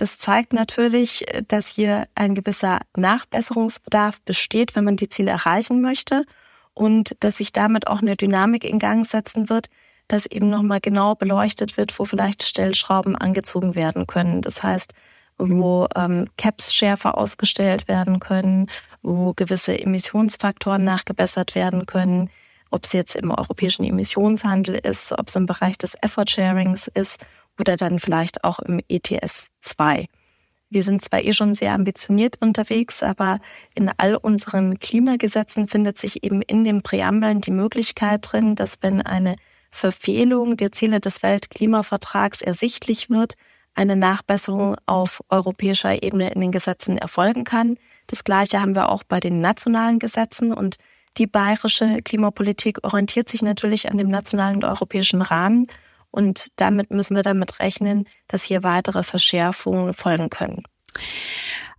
Das 0.00 0.18
zeigt 0.18 0.54
natürlich, 0.54 1.26
dass 1.48 1.68
hier 1.68 2.08
ein 2.14 2.34
gewisser 2.34 2.80
Nachbesserungsbedarf 2.96 4.22
besteht, 4.22 4.74
wenn 4.74 4.84
man 4.84 4.96
die 4.96 5.10
Ziele 5.10 5.30
erreichen 5.30 5.82
möchte. 5.82 6.24
Und 6.72 7.14
dass 7.20 7.36
sich 7.36 7.52
damit 7.52 7.86
auch 7.86 8.00
eine 8.00 8.16
Dynamik 8.16 8.64
in 8.64 8.78
Gang 8.78 9.04
setzen 9.04 9.50
wird, 9.50 9.66
dass 10.08 10.24
eben 10.24 10.48
nochmal 10.48 10.80
genau 10.80 11.16
beleuchtet 11.16 11.76
wird, 11.76 11.98
wo 11.98 12.06
vielleicht 12.06 12.44
Stellschrauben 12.44 13.14
angezogen 13.14 13.74
werden 13.74 14.06
können. 14.06 14.40
Das 14.40 14.62
heißt, 14.62 14.94
wo 15.36 15.86
ähm, 15.94 16.28
Caps 16.38 16.72
schärfer 16.72 17.18
ausgestellt 17.18 17.86
werden 17.86 18.20
können, 18.20 18.68
wo 19.02 19.34
gewisse 19.34 19.78
Emissionsfaktoren 19.78 20.82
nachgebessert 20.82 21.54
werden 21.54 21.84
können, 21.84 22.30
ob 22.70 22.84
es 22.84 22.94
jetzt 22.94 23.16
im 23.16 23.32
europäischen 23.32 23.84
Emissionshandel 23.84 24.76
ist, 24.76 25.12
ob 25.12 25.28
es 25.28 25.36
im 25.36 25.44
Bereich 25.44 25.76
des 25.76 25.94
Effort 26.00 26.30
Sharings 26.30 26.88
ist 26.88 27.26
oder 27.58 27.76
dann 27.76 27.98
vielleicht 27.98 28.44
auch 28.44 28.58
im 28.60 28.80
ETS 28.88 29.48
2. 29.60 30.06
Wir 30.72 30.84
sind 30.84 31.02
zwar 31.02 31.20
eh 31.20 31.32
schon 31.32 31.54
sehr 31.56 31.72
ambitioniert 31.72 32.36
unterwegs, 32.40 33.02
aber 33.02 33.40
in 33.74 33.90
all 33.96 34.14
unseren 34.14 34.78
Klimagesetzen 34.78 35.66
findet 35.66 35.98
sich 35.98 36.22
eben 36.22 36.42
in 36.42 36.62
den 36.62 36.82
Präambeln 36.82 37.40
die 37.40 37.50
Möglichkeit 37.50 38.30
drin, 38.30 38.54
dass 38.54 38.78
wenn 38.80 39.02
eine 39.02 39.34
Verfehlung 39.72 40.56
der 40.56 40.70
Ziele 40.70 41.00
des 41.00 41.24
Weltklimavertrags 41.24 42.40
ersichtlich 42.40 43.10
wird, 43.10 43.34
eine 43.74 43.96
Nachbesserung 43.96 44.76
auf 44.86 45.22
europäischer 45.28 46.02
Ebene 46.02 46.30
in 46.32 46.40
den 46.40 46.52
Gesetzen 46.52 46.98
erfolgen 46.98 47.44
kann. 47.44 47.76
Das 48.06 48.24
Gleiche 48.24 48.60
haben 48.60 48.74
wir 48.74 48.90
auch 48.90 49.04
bei 49.04 49.20
den 49.20 49.40
nationalen 49.40 49.98
Gesetzen 49.98 50.52
und 50.52 50.76
die 51.18 51.26
bayerische 51.26 51.98
Klimapolitik 52.04 52.84
orientiert 52.84 53.28
sich 53.28 53.42
natürlich 53.42 53.90
an 53.90 53.98
dem 53.98 54.08
nationalen 54.08 54.56
und 54.56 54.64
europäischen 54.64 55.22
Rahmen. 55.22 55.66
Und 56.10 56.48
damit 56.56 56.90
müssen 56.90 57.14
wir 57.14 57.22
damit 57.22 57.60
rechnen, 57.60 58.06
dass 58.28 58.42
hier 58.42 58.62
weitere 58.62 59.02
Verschärfungen 59.02 59.92
folgen 59.92 60.30
können. 60.30 60.64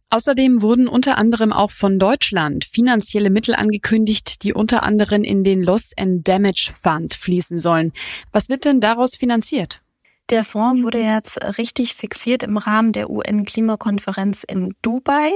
Außerdem 0.10 0.62
wurden 0.62 0.90
unter 0.90 1.18
anderem 1.18 1.54
auch 1.54 1.72
von 1.72 1.98
Deutschland 1.98 2.66
finanzielle 2.66 3.30
Mittel 3.30 3.56
angekündigt, 3.56 4.44
die 4.44 4.54
unter 4.54 4.84
anderem 4.84 5.24
in 5.24 5.46
den 5.46 5.64
Loss 5.64 5.94
and 5.98 6.28
Damage 6.28 6.70
Fund 6.74 7.14
fließen 7.14 7.58
sollen. 7.58 7.94
Was 8.34 8.50
wird 8.50 8.66
denn 8.66 8.82
daraus 8.82 9.16
finanziert? 9.16 9.82
Der 10.30 10.44
Fonds 10.44 10.84
wurde 10.84 11.00
jetzt 11.00 11.42
richtig 11.58 11.96
fixiert 11.96 12.44
im 12.44 12.58
Rahmen 12.58 12.92
der 12.92 13.10
UN-Klimakonferenz 13.10 14.44
in 14.44 14.74
Dubai. 14.82 15.32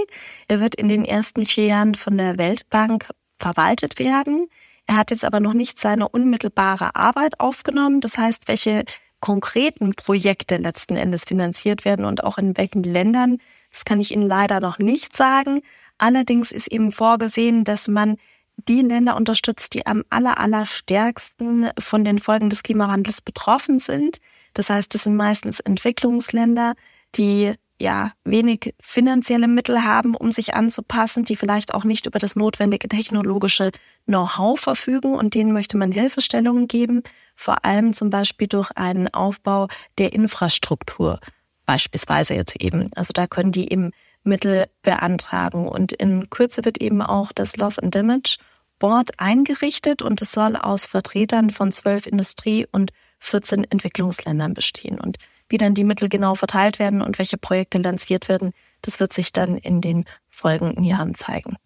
Er 0.50 0.60
wird 0.60 0.76
in 0.76 0.90
den 0.90 1.06
ersten 1.06 1.46
vier 1.46 1.66
Jahren 1.66 1.96
von 1.96 2.18
der 2.18 2.38
Weltbank 2.38 3.10
verwaltet 3.40 3.98
werden. 4.00 4.48
Er 4.88 4.98
hat 4.98 5.12
jetzt 5.12 5.26
aber 5.26 5.40
noch 5.40 5.54
nicht 5.54 5.80
seine 5.80 6.08
unmittelbare 6.08 6.96
Arbeit 6.96 7.40
aufgenommen. 7.40 8.02
Das 8.02 8.18
heißt, 8.18 8.48
welche 8.48 8.86
konkreten 9.20 9.96
Projekte 9.96 10.58
letzten 10.58 10.96
Endes 10.96 11.24
finanziert 11.24 11.86
werden 11.86 12.06
und 12.06 12.24
auch 12.24 12.38
in 12.38 12.56
welchen 12.58 12.84
Ländern, 12.84 13.40
das 13.72 13.86
kann 13.86 14.00
ich 14.00 14.12
Ihnen 14.12 14.28
leider 14.28 14.60
noch 14.60 14.78
nicht 14.78 15.16
sagen. 15.16 15.62
Allerdings 15.98 16.52
ist 16.52 16.68
eben 16.68 16.92
vorgesehen, 16.92 17.64
dass 17.64 17.88
man 17.88 18.18
die 18.58 18.82
Länder 18.82 19.16
unterstützt, 19.16 19.74
die 19.74 19.86
am 19.86 20.04
aller, 20.10 20.40
aller 20.40 20.66
stärksten 20.66 21.70
von 21.80 22.06
den 22.06 22.20
Folgen 22.20 22.50
des 22.50 22.64
Klimawandels 22.64 23.22
betroffen 23.22 23.80
sind. 23.80 24.20
Das 24.54 24.70
heißt, 24.70 24.94
das 24.94 25.04
sind 25.04 25.16
meistens 25.16 25.60
Entwicklungsländer, 25.60 26.76
die 27.16 27.56
ja 27.82 28.12
wenig 28.24 28.74
finanzielle 28.82 29.48
Mittel 29.48 29.84
haben, 29.84 30.16
um 30.16 30.32
sich 30.32 30.54
anzupassen, 30.54 31.26
die 31.26 31.36
vielleicht 31.36 31.74
auch 31.74 31.84
nicht 31.84 32.06
über 32.06 32.20
das 32.20 32.36
notwendige 32.36 32.88
technologische 32.88 33.72
Know-how 34.06 34.60
verfügen 34.60 35.14
und 35.16 35.34
denen 35.34 35.52
möchte 35.52 35.78
man 35.78 35.92
Hilfestellungen 35.92 36.68
geben, 36.68 37.04
vor 37.36 37.66
allem 37.66 37.94
zum 37.94 38.10
Beispiel 38.10 38.48
durch 38.48 38.72
einen 38.76 39.14
Aufbau 39.14 39.68
der 39.98 40.14
Infrastruktur, 40.14 41.20
beispielsweise 41.66 42.34
jetzt 42.34 42.62
eben. 42.62 42.90
Also 42.96 43.12
da 43.14 43.28
können 43.28 43.52
die 43.52 43.72
eben 43.72 43.92
Mittel 44.24 44.68
beantragen 44.82 45.68
und 45.68 45.92
in 45.92 46.30
Kürze 46.30 46.66
wird 46.66 46.80
eben 46.80 47.02
auch 47.02 47.32
das 47.32 47.58
Loss 47.58 47.78
and 47.80 47.94
Damage 47.94 48.38
Board 48.80 49.20
eingerichtet 49.20 50.02
und 50.02 50.22
es 50.22 50.32
soll 50.32 50.56
aus 50.56 50.86
Vertretern 50.86 51.50
von 51.50 51.72
zwölf 51.72 52.08
Industrie- 52.08 52.68
und 52.72 52.92
14 53.20 53.64
Entwicklungsländern 53.64 54.54
bestehen. 54.54 55.00
Und 55.00 55.18
wie 55.50 55.58
dann 55.58 55.74
die 55.74 55.84
Mittel 55.84 56.10
genau 56.10 56.36
verteilt 56.36 56.80
werden 56.80 57.02
und 57.02 57.20
welche 57.20 57.38
Projekte 57.38 57.78
lanciert 57.78 58.30
werden, 58.30 58.52
das 58.82 59.00
wird 59.00 59.14
sich 59.14 59.32
dann 59.32 59.58
in 59.58 59.82
den 59.82 60.06
folgenden 60.28 60.84
Jahren 60.84 61.16
zeigen. 61.16 61.58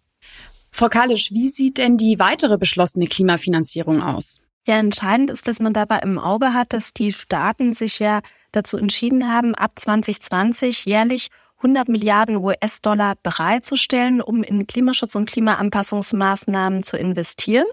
Frau 0.70 0.88
Kalisch, 0.88 1.32
wie 1.32 1.48
sieht 1.48 1.78
denn 1.78 1.96
die 1.96 2.18
weitere 2.18 2.56
beschlossene 2.56 3.06
Klimafinanzierung 3.06 4.02
aus? 4.02 4.40
Ja, 4.66 4.78
entscheidend 4.78 5.30
ist, 5.30 5.48
dass 5.48 5.58
man 5.58 5.72
dabei 5.72 5.98
im 6.00 6.18
Auge 6.18 6.52
hat, 6.52 6.72
dass 6.72 6.92
die 6.92 7.12
Staaten 7.12 7.72
sich 7.72 7.98
ja 7.98 8.20
dazu 8.52 8.76
entschieden 8.76 9.32
haben, 9.32 9.54
ab 9.54 9.72
2020 9.76 10.84
jährlich 10.84 11.28
100 11.58 11.88
Milliarden 11.88 12.36
US-Dollar 12.36 13.14
bereitzustellen, 13.22 14.20
um 14.20 14.42
in 14.42 14.66
Klimaschutz 14.66 15.14
und 15.14 15.28
Klimaanpassungsmaßnahmen 15.28 16.82
zu 16.82 16.96
investieren. 16.96 17.66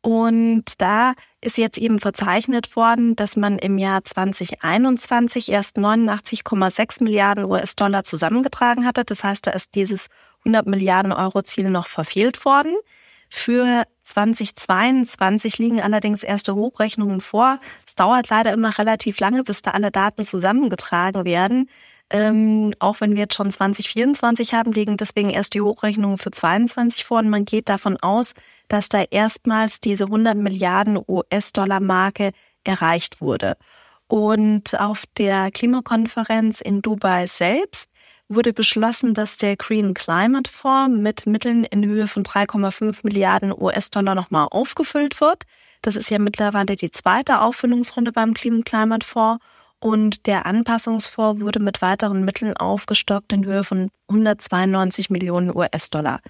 Und 0.00 0.64
da 0.78 1.14
ist 1.40 1.58
jetzt 1.58 1.76
eben 1.76 1.98
verzeichnet 1.98 2.76
worden, 2.76 3.16
dass 3.16 3.36
man 3.36 3.58
im 3.58 3.78
Jahr 3.78 4.04
2021 4.04 5.50
erst 5.50 5.76
89,6 5.76 7.02
Milliarden 7.02 7.44
US-Dollar 7.44 8.04
zusammengetragen 8.04 8.86
hatte. 8.86 9.04
Das 9.04 9.24
heißt, 9.24 9.46
da 9.46 9.50
ist 9.50 9.74
dieses 9.74 10.08
100 10.44 10.66
Milliarden 10.66 11.12
Euro 11.12 11.42
Ziel 11.42 11.70
noch 11.70 11.88
verfehlt 11.88 12.44
worden. 12.44 12.76
Für 13.28 13.84
2022 14.04 15.58
liegen 15.58 15.82
allerdings 15.82 16.22
erste 16.22 16.54
Hochrechnungen 16.54 17.20
vor. 17.20 17.58
Es 17.86 17.94
dauert 17.94 18.30
leider 18.30 18.52
immer 18.52 18.78
relativ 18.78 19.20
lange, 19.20 19.42
bis 19.42 19.62
da 19.62 19.72
alle 19.72 19.90
Daten 19.90 20.24
zusammengetragen 20.24 21.24
werden. 21.24 21.68
Ähm, 22.10 22.72
auch 22.78 23.02
wenn 23.02 23.12
wir 23.12 23.22
jetzt 23.22 23.34
schon 23.34 23.50
2024 23.50 24.54
haben, 24.54 24.72
liegen 24.72 24.96
deswegen 24.96 25.28
erst 25.28 25.52
die 25.52 25.60
Hochrechnungen 25.60 26.16
für 26.16 26.30
22 26.30 27.04
vor 27.04 27.18
und 27.18 27.28
man 27.28 27.44
geht 27.44 27.68
davon 27.68 27.98
aus, 27.98 28.32
dass 28.68 28.88
da 28.88 29.02
erstmals 29.10 29.80
diese 29.80 30.04
100 30.04 30.36
Milliarden 30.36 30.98
US-Dollar-Marke 31.06 32.32
erreicht 32.64 33.20
wurde. 33.20 33.56
Und 34.08 34.78
auf 34.80 35.04
der 35.18 35.50
Klimakonferenz 35.50 36.60
in 36.60 36.80
Dubai 36.80 37.26
selbst 37.26 37.90
wurde 38.28 38.52
beschlossen, 38.52 39.14
dass 39.14 39.36
der 39.36 39.56
Green 39.56 39.94
Climate 39.94 40.50
Fonds 40.50 40.98
mit 41.00 41.26
Mitteln 41.26 41.64
in 41.64 41.84
Höhe 41.84 42.06
von 42.06 42.24
3,5 42.24 43.00
Milliarden 43.02 43.52
US-Dollar 43.52 44.14
nochmal 44.14 44.48
aufgefüllt 44.50 45.20
wird. 45.20 45.44
Das 45.82 45.96
ist 45.96 46.10
ja 46.10 46.18
mittlerweile 46.18 46.76
die 46.76 46.90
zweite 46.90 47.40
Auffüllungsrunde 47.40 48.12
beim 48.12 48.34
Clean 48.34 48.64
Climate 48.64 49.06
Fonds. 49.06 49.44
Und 49.80 50.26
der 50.26 50.44
Anpassungsfonds 50.44 51.40
wurde 51.40 51.60
mit 51.60 51.80
weiteren 51.82 52.24
Mitteln 52.24 52.56
aufgestockt 52.56 53.32
in 53.32 53.46
Höhe 53.46 53.62
von 53.62 53.90
192 54.08 55.08
Millionen 55.08 55.54
US-Dollar. 55.54 56.20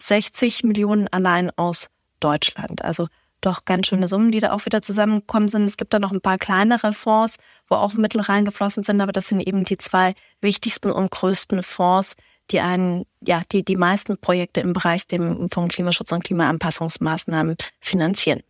60 0.00 0.64
Millionen 0.64 1.08
allein 1.08 1.50
aus 1.56 1.88
Deutschland. 2.20 2.84
Also 2.84 3.08
doch 3.40 3.64
ganz 3.64 3.86
schöne 3.86 4.08
Summen, 4.08 4.32
die 4.32 4.40
da 4.40 4.52
auch 4.52 4.66
wieder 4.66 4.82
zusammengekommen 4.82 5.48
sind. 5.48 5.64
Es 5.64 5.76
gibt 5.76 5.94
da 5.94 5.98
noch 5.98 6.12
ein 6.12 6.20
paar 6.20 6.38
kleinere 6.38 6.92
Fonds, 6.92 7.38
wo 7.68 7.76
auch 7.76 7.94
Mittel 7.94 8.20
reingeflossen 8.20 8.84
sind, 8.84 9.00
aber 9.00 9.12
das 9.12 9.28
sind 9.28 9.40
eben 9.40 9.64
die 9.64 9.78
zwei 9.78 10.14
wichtigsten 10.40 10.90
und 10.90 11.10
größten 11.10 11.62
Fonds, 11.62 12.16
die 12.50 12.60
einen, 12.60 13.06
ja, 13.20 13.42
die 13.52 13.64
die 13.64 13.76
meisten 13.76 14.18
Projekte 14.18 14.60
im 14.60 14.72
Bereich 14.72 15.06
dem, 15.06 15.48
von 15.50 15.68
Klimaschutz 15.68 16.12
und 16.12 16.24
Klimaanpassungsmaßnahmen 16.24 17.56
finanzieren. 17.80 18.42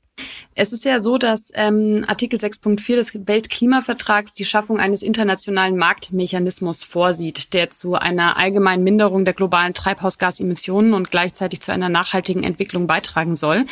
Es 0.55 0.73
ist 0.73 0.85
ja 0.85 0.99
so, 0.99 1.17
dass 1.17 1.51
ähm, 1.55 2.05
Artikel 2.07 2.39
6.4 2.39 2.97
des 2.97 3.27
Weltklimavertrags 3.27 4.35
die 4.35 4.45
Schaffung 4.45 4.79
eines 4.79 5.03
internationalen 5.03 5.77
Marktmechanismus 5.77 6.83
vorsieht, 6.83 7.55
der 7.55 7.71
zu 7.71 7.95
einer 7.95 8.37
allgemeinen 8.37 8.85
Minderung 8.85 9.25
der 9.25 9.33
globalen 9.33 9.75
Treibhausgasemissionen 9.75 10.93
und 10.93 11.11
gleichzeitig 11.11 11.61
zu 11.63 11.73
einer 11.73 11.89
nachhaltigen 11.89 12.43
Entwicklung 12.43 12.87
beitragen 12.87 13.37
soll. 13.37 13.65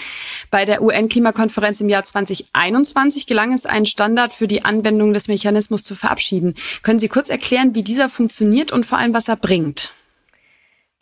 Bei 0.50 0.64
der 0.64 0.80
UN-Klimakonferenz 0.80 1.80
im 1.80 1.88
Jahr 1.88 2.04
2021 2.04 3.26
gelang 3.26 3.52
es, 3.52 3.66
einen 3.66 3.86
Standard 3.86 4.32
für 4.32 4.48
die 4.48 4.64
Anwendung 4.64 5.12
des 5.12 5.28
Mechanismus 5.28 5.84
zu 5.84 5.94
verabschieden. 5.94 6.54
Können 6.82 6.98
Sie 6.98 7.08
kurz 7.08 7.28
erklären, 7.28 7.74
wie 7.74 7.82
dieser 7.82 8.08
funktioniert 8.08 8.72
und 8.72 8.86
vor 8.86 8.98
allem, 8.98 9.12
was 9.12 9.28
er 9.28 9.36
bringt? 9.36 9.92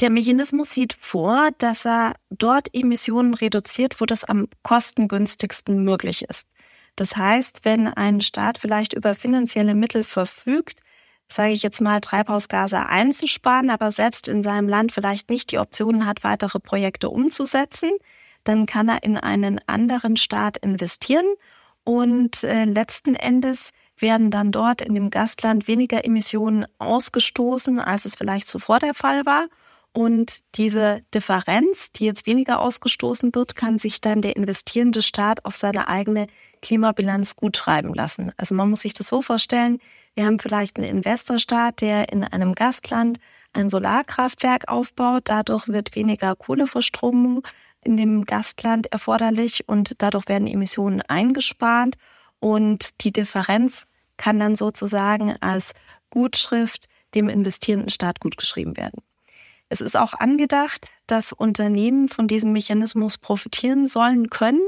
Der 0.00 0.10
Mechanismus 0.10 0.72
sieht 0.72 0.92
vor, 0.92 1.50
dass 1.58 1.86
er 1.86 2.14
dort 2.30 2.74
Emissionen 2.74 3.32
reduziert, 3.32 4.00
wo 4.00 4.04
das 4.04 4.24
am 4.24 4.48
kostengünstigsten 4.62 5.82
möglich 5.84 6.22
ist. 6.28 6.48
Das 6.96 7.16
heißt, 7.16 7.64
wenn 7.64 7.88
ein 7.88 8.20
Staat 8.20 8.58
vielleicht 8.58 8.92
über 8.92 9.14
finanzielle 9.14 9.74
Mittel 9.74 10.02
verfügt, 10.02 10.80
sage 11.28 11.52
ich 11.52 11.62
jetzt 11.62 11.80
mal, 11.80 12.00
Treibhausgase 12.00 12.86
einzusparen, 12.86 13.70
aber 13.70 13.90
selbst 13.90 14.28
in 14.28 14.42
seinem 14.42 14.68
Land 14.68 14.92
vielleicht 14.92 15.30
nicht 15.30 15.50
die 15.50 15.58
Optionen 15.58 16.06
hat, 16.06 16.24
weitere 16.24 16.60
Projekte 16.60 17.10
umzusetzen, 17.10 17.90
dann 18.44 18.66
kann 18.66 18.88
er 18.88 19.02
in 19.02 19.16
einen 19.16 19.60
anderen 19.66 20.16
Staat 20.16 20.56
investieren 20.58 21.26
und 21.84 22.44
äh, 22.44 22.64
letzten 22.64 23.14
Endes 23.14 23.72
werden 23.98 24.30
dann 24.30 24.52
dort 24.52 24.82
in 24.82 24.94
dem 24.94 25.10
Gastland 25.10 25.68
weniger 25.68 26.04
Emissionen 26.04 26.66
ausgestoßen, 26.78 27.80
als 27.80 28.04
es 28.04 28.14
vielleicht 28.14 28.46
zuvor 28.46 28.78
der 28.78 28.94
Fall 28.94 29.24
war. 29.24 29.46
Und 29.96 30.40
diese 30.56 31.00
Differenz, 31.14 31.90
die 31.90 32.04
jetzt 32.04 32.26
weniger 32.26 32.60
ausgestoßen 32.60 33.34
wird, 33.34 33.56
kann 33.56 33.78
sich 33.78 34.02
dann 34.02 34.20
der 34.20 34.36
investierende 34.36 35.00
Staat 35.00 35.46
auf 35.46 35.56
seine 35.56 35.88
eigene 35.88 36.26
Klimabilanz 36.60 37.34
gut 37.34 37.56
schreiben 37.56 37.94
lassen. 37.94 38.30
Also 38.36 38.54
man 38.54 38.68
muss 38.68 38.82
sich 38.82 38.92
das 38.92 39.08
so 39.08 39.22
vorstellen, 39.22 39.78
wir 40.14 40.26
haben 40.26 40.38
vielleicht 40.38 40.76
einen 40.76 40.98
Investorstaat, 40.98 41.80
der 41.80 42.12
in 42.12 42.24
einem 42.24 42.52
Gastland 42.52 43.20
ein 43.54 43.70
Solarkraftwerk 43.70 44.68
aufbaut. 44.68 45.22
Dadurch 45.30 45.66
wird 45.66 45.96
weniger 45.96 46.36
Kohleverstromung 46.36 47.48
in 47.82 47.96
dem 47.96 48.26
Gastland 48.26 48.92
erforderlich 48.92 49.66
und 49.66 49.94
dadurch 49.96 50.28
werden 50.28 50.46
Emissionen 50.46 51.00
eingespart. 51.08 51.94
Und 52.38 53.02
die 53.02 53.12
Differenz 53.12 53.86
kann 54.18 54.38
dann 54.40 54.56
sozusagen 54.56 55.36
als 55.40 55.72
Gutschrift 56.10 56.86
dem 57.14 57.30
investierenden 57.30 57.88
Staat 57.88 58.20
gutgeschrieben 58.20 58.76
werden. 58.76 59.05
Es 59.68 59.80
ist 59.80 59.96
auch 59.96 60.14
angedacht, 60.14 60.88
dass 61.06 61.32
Unternehmen 61.32 62.08
von 62.08 62.28
diesem 62.28 62.52
Mechanismus 62.52 63.18
profitieren 63.18 63.88
sollen 63.88 64.30
können. 64.30 64.62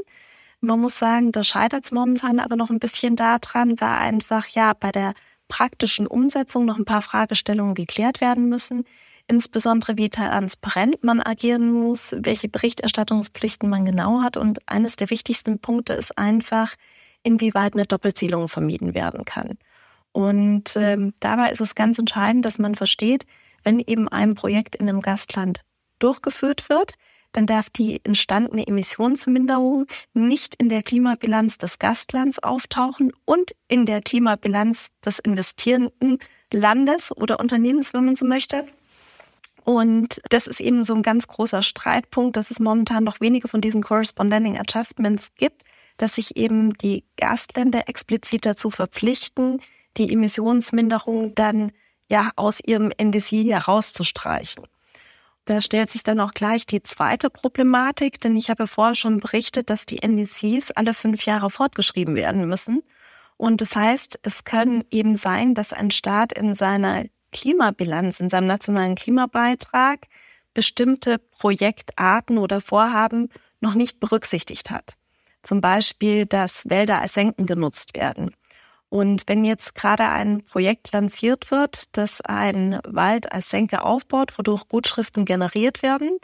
Man 0.61 0.81
muss 0.81 0.99
sagen, 0.99 1.31
da 1.31 1.45
scheitert 1.45 1.85
es 1.85 1.93
momentan 1.93 2.40
aber 2.40 2.57
noch 2.57 2.71
ein 2.71 2.81
bisschen 2.81 3.14
daran, 3.14 3.81
weil 3.81 3.88
einfach 3.88 4.49
ja 4.49 4.73
bei 4.73 4.90
der 4.90 5.14
praktischen 5.47 6.07
Umsetzung 6.07 6.64
noch 6.64 6.78
ein 6.78 6.85
paar 6.85 7.02
Fragestellungen 7.02 7.75
geklärt 7.75 8.21
werden 8.21 8.49
müssen. 8.49 8.85
Insbesondere 9.28 9.99
wie 9.99 10.09
transparent 10.09 11.05
man 11.05 11.21
agieren 11.21 11.71
muss, 11.73 12.17
welche 12.19 12.49
Berichterstattungspflichten 12.49 13.69
man 13.69 13.85
genau 13.85 14.23
hat. 14.23 14.37
Und 14.37 14.59
eines 14.67 14.97
der 14.97 15.11
wichtigsten 15.11 15.59
Punkte 15.59 15.93
ist 15.93 16.17
einfach, 16.19 16.75
inwieweit 17.23 17.75
eine 17.75 17.85
Doppelzielung 17.85 18.49
vermieden 18.49 18.95
werden 18.95 19.25
kann. 19.25 19.58
Und 20.13 20.76
ähm, 20.76 21.13
dabei 21.21 21.52
ist 21.52 21.61
es 21.61 21.75
ganz 21.75 21.99
entscheidend, 21.99 22.45
dass 22.45 22.58
man 22.58 22.75
versteht, 22.75 23.26
wenn 23.64 23.80
eben 23.80 24.08
ein 24.08 24.34
Projekt 24.34 24.76
in 24.76 24.88
einem 24.88 25.00
Gastland 25.00 25.62
durchgeführt 25.99 26.68
wird, 26.68 26.94
dann 27.32 27.47
darf 27.47 27.68
die 27.71 28.00
entstandene 28.04 28.66
Emissionsminderung 28.66 29.86
nicht 30.14 30.54
in 30.56 30.68
der 30.68 30.82
Klimabilanz 30.82 31.58
des 31.58 31.78
Gastlands 31.78 32.38
auftauchen 32.38 33.12
und 33.25 33.52
in 33.68 33.84
der 33.84 34.00
Klimabilanz 34.00 34.88
des 35.04 35.18
investierenden 35.18 36.18
Landes 36.52 37.14
oder 37.14 37.38
Unternehmens, 37.38 37.92
wenn 37.92 38.06
man 38.06 38.16
so 38.16 38.25
möchte. 38.25 38.66
Und 39.64 40.23
das 40.30 40.47
ist 40.47 40.60
eben 40.60 40.84
so 40.84 40.94
ein 40.94 41.02
ganz 41.02 41.26
großer 41.26 41.60
Streitpunkt, 41.60 42.36
dass 42.36 42.50
es 42.50 42.58
momentan 42.58 43.04
noch 43.04 43.21
wenige 43.21 43.49
von 43.49 43.60
diesen 43.60 43.82
Corresponding 43.82 44.58
Adjustments 44.58 45.34
gibt, 45.36 45.62
dass 45.99 46.14
sich 46.14 46.36
eben 46.36 46.73
die 46.75 47.04
Gastländer 47.18 47.86
explizit 47.86 48.47
dazu 48.47 48.71
verpflichten, 48.71 49.60
die 49.99 50.10
Emissionsminderung 50.10 51.34
dann 51.34 51.73
ja 52.08 52.30
aus 52.36 52.60
ihrem 52.64 52.90
NDC 52.97 53.44
herauszustreichen. 53.44 54.64
Da 55.44 55.62
stellt 55.62 55.88
sich 55.90 56.02
dann 56.02 56.21
auch 56.21 56.32
gleich 56.32 56.66
die 56.66 56.82
zweite 56.82 57.30
Problematik, 57.30 58.21
denn 58.21 58.36
ich 58.36 58.50
habe 58.50 58.66
vorher 58.66 58.94
schon 58.94 59.21
berichtet, 59.21 59.71
dass 59.71 59.86
die 59.86 60.02
NDCs 60.02 60.73
alle 60.73 60.92
fünf 60.92 61.25
Jahre 61.25 61.49
fortgeschrieben 61.49 62.16
werden 62.16 62.47
müssen. 62.47 62.82
Und 63.38 63.60
das 63.62 63.75
heißt, 63.75 64.18
es 64.23 64.44
kann 64.44 64.84
eben 64.90 65.16
sein, 65.16 65.54
dass 65.54 65.73
ein 65.73 65.90
Staat 65.90 66.32
in 66.32 66.54
seiner 66.54 67.04
Klimabilanz, 67.32 68.21
in 68.21 68.28
seinem 68.28 68.47
nationalen 68.47 68.94
Klimabeitrag 68.94 70.06
bestimmte 70.52 71.18
Projektarten 71.18 72.36
oder 72.36 72.60
Vorhaben 72.60 73.28
noch 73.60 73.75
nicht 73.75 74.00
berücksichtigt 74.00 74.71
hat. 74.71 74.97
Zum 75.42 75.60
Beispiel, 75.60 76.26
dass 76.26 76.68
Wälder 76.68 77.00
als 77.00 77.14
Senken 77.14 77.47
genutzt 77.47 77.94
werden 77.94 78.34
und 78.91 79.25
wenn 79.27 79.45
jetzt 79.45 79.75
gerade 79.75 80.09
ein 80.09 80.43
Projekt 80.45 80.93
lanciert 80.93 81.51
wird, 81.51 81.97
das 81.97 82.21
ein 82.23 82.81
Wald 82.87 83.31
als 83.33 83.51
Senke 83.51 83.83
aufbaut, 83.83 84.39
wodurch 84.39 84.69
Gutschriften 84.69 85.25
generiert 85.25 85.83
werden, 85.83 86.19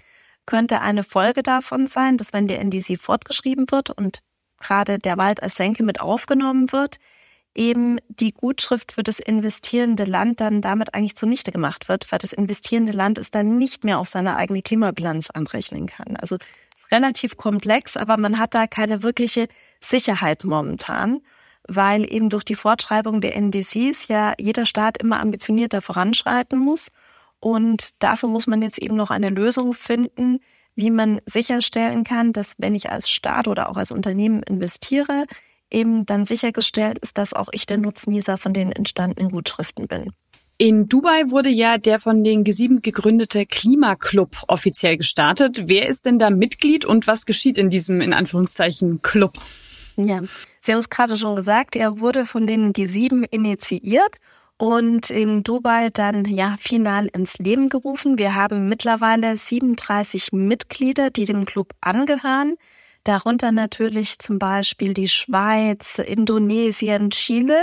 könnte 0.47 0.81
eine 0.81 1.05
Folge 1.05 1.43
davon 1.43 1.87
sein, 1.87 2.17
dass 2.17 2.33
wenn 2.33 2.49
der 2.49 2.61
NDC 2.61 2.99
fortgeschrieben 2.99 3.71
wird 3.71 3.91
und 3.91 4.21
gerade 4.59 4.99
der 4.99 5.19
Wald 5.19 5.43
als 5.43 5.57
Senke 5.57 5.83
mit 5.83 6.01
aufgenommen 6.01 6.73
wird, 6.73 6.97
eben 7.55 7.99
die 8.09 8.33
Gutschrift 8.33 8.93
für 8.93 9.03
das 9.03 9.21
investierende 9.21 10.05
Land 10.05 10.41
dann 10.41 10.61
damit 10.61 10.95
eigentlich 10.95 11.17
zunichte 11.17 11.53
gemacht 11.53 11.89
wird, 11.89 12.11
weil 12.11 12.19
das 12.19 12.33
investierende 12.33 12.93
Land 12.93 13.19
es 13.19 13.31
dann 13.31 13.59
nicht 13.59 13.85
mehr 13.85 13.99
auf 13.99 14.09
seine 14.09 14.37
eigene 14.37 14.63
Klimabilanz 14.63 15.31
anrechnen 15.31 15.87
kann. 15.87 16.17
Also 16.17 16.37
ist 16.37 16.91
relativ 16.91 17.37
komplex, 17.37 17.97
aber 17.97 18.17
man 18.17 18.39
hat 18.39 18.55
da 18.55 18.67
keine 18.67 19.03
wirkliche 19.03 19.47
Sicherheit 19.81 20.45
momentan 20.45 21.21
weil 21.69 22.11
eben 22.13 22.29
durch 22.29 22.45
die 22.45 22.55
Fortschreibung 22.55 23.21
der 23.21 23.37
NDCs 23.37 24.09
ja 24.09 24.35
jeder 24.39 24.67
Staat 24.67 24.99
immer 24.99 25.21
ambitionierter 25.21 25.81
voranschreiten 25.81 26.59
muss. 26.59 26.91
Und 27.41 27.91
dafür 27.99 28.29
muss 28.29 28.47
man 28.47 28.63
jetzt 28.63 28.79
eben 28.79 28.97
noch 28.97 29.11
eine 29.11 29.29
Lösung 29.29 29.75
finden, 29.75 30.41
wie 30.77 30.91
man 30.91 31.21
sicherstellen 31.27 32.05
kann, 32.05 32.33
dass 32.33 32.55
wenn 32.59 32.75
ich 32.75 32.91
als 32.91 33.09
Staat 33.09 33.49
oder 33.49 33.69
auch 33.69 33.77
als 33.77 33.93
Unternehmen 33.93 34.43
investiere, 34.43 35.27
eben 35.71 36.07
dann 36.07 36.25
sichergestellt 36.25 36.99
ist, 37.01 37.19
dass 37.19 37.33
auch 37.33 37.49
ich 37.53 37.67
der 37.67 37.79
Nutznießer 37.79 38.39
von 38.39 38.53
den 38.53 38.73
entstandenen 38.73 39.31
Gutschriften 39.31 39.87
bin. 39.89 40.13
In 40.57 40.89
Dubai 40.89 41.31
wurde 41.31 41.49
ja 41.49 41.79
der 41.79 41.99
von 41.99 42.23
den 42.23 42.45
G7 42.45 42.81
gegründete 42.81 43.45
Klimaclub 43.45 44.45
offiziell 44.47 44.97
gestartet. 44.97 45.65
Wer 45.67 45.89
ist 45.89 46.07
denn 46.07 46.21
da 46.21 46.31
Mitglied 46.31 46.85
und 46.85 47.09
was 47.09 47.27
geschieht 47.27 47.59
in 47.59 47.71
diesem, 47.71 48.01
in 48.01 48.13
Anführungszeichen, 48.13 49.03
Club? 49.03 49.33
Ja, 49.97 50.21
Sie 50.65 50.73
haben 50.73 50.79
es 50.79 50.89
gerade 50.89 51.19
schon 51.19 51.37
gesagt, 51.37 51.77
er 51.77 52.01
wurde 52.01 52.25
von 52.25 52.47
den 52.47 52.73
G7 52.73 53.27
initiiert 53.31 54.17
und 54.57 55.11
in 55.11 55.43
Dubai 55.43 55.91
dann 55.91 56.25
ja 56.25 56.57
final 56.59 57.05
ins 57.13 57.37
Leben 57.37 57.69
gerufen. 57.69 58.17
Wir 58.17 58.35
haben 58.35 58.67
mittlerweile 58.67 59.37
37 59.37 60.33
Mitglieder, 60.33 61.11
die 61.11 61.27
dem 61.27 61.45
Club 61.45 61.75
angehören. 61.83 62.55
Darunter 63.03 63.53
natürlich 63.53 64.19
zum 64.21 64.39
Beispiel 64.39 64.95
die 64.95 65.09
Schweiz, 65.09 65.99
Indonesien, 65.99 67.11
Chile. 67.11 67.63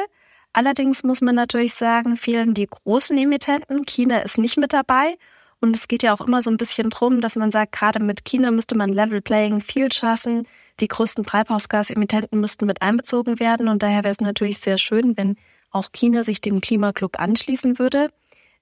Allerdings 0.54 1.04
muss 1.04 1.22
man 1.22 1.34
natürlich 1.34 1.74
sagen, 1.74 2.18
fehlen 2.18 2.54
die 2.54 2.68
großen 2.68 3.18
Emittenten. 3.18 3.88
China 3.88 4.20
ist 4.20 4.38
nicht 4.38 4.58
mit 4.58 4.74
dabei. 4.74 5.16
Und 5.60 5.76
es 5.76 5.88
geht 5.88 6.04
ja 6.04 6.14
auch 6.14 6.22
immer 6.22 6.44
so 6.44 6.52
ein 6.52 6.58
bisschen 6.58 6.92
drum, 6.92 7.20
dass 7.20 7.36
man 7.36 7.50
sagt, 7.50 7.72
gerade 7.72 8.04
mit 8.04 8.26
China 8.26 8.52
müsste 8.52 8.76
man 8.76 8.94
Level 8.94 9.22
Playing 9.22 9.60
Field 9.60 9.96
schaffen. 9.96 10.48
Die 10.82 10.88
größten 10.88 11.24
Treibhausgasemittenten 11.24 12.41
müssten 12.41 12.65
mit 12.65 12.82
einbezogen 12.82 13.39
werden. 13.39 13.67
Und 13.67 13.84
daher 13.84 14.04
wäre 14.04 14.12
es 14.12 14.20
natürlich 14.20 14.58
sehr 14.58 14.80
schön, 14.80 15.15
wenn 15.15 15.38
auch 15.70 15.91
China 15.94 16.24
sich 16.24 16.41
dem 16.41 16.60
Klimaclub 16.60 17.20
anschließen 17.20 17.80
würde. 17.80 18.10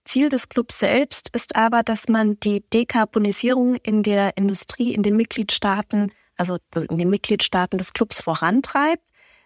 Ziel 0.03 0.29
des 0.29 0.49
Clubs 0.49 0.79
selbst 0.79 1.29
ist 1.34 1.55
aber, 1.55 1.82
dass 1.82 2.08
man 2.10 2.39
die 2.39 2.62
Dekarbonisierung 2.73 3.75
in 3.75 4.03
der 4.03 4.38
Industrie, 4.38 4.93
in 4.93 5.01
den 5.01 5.15
Mitgliedstaaten, 5.15 6.12
also 6.36 6.58
in 6.89 6.97
den 6.97 7.10
Mitgliedstaaten 7.10 7.77
des 7.77 7.93
Clubs 7.93 8.21
vorantreibt. 8.21 9.03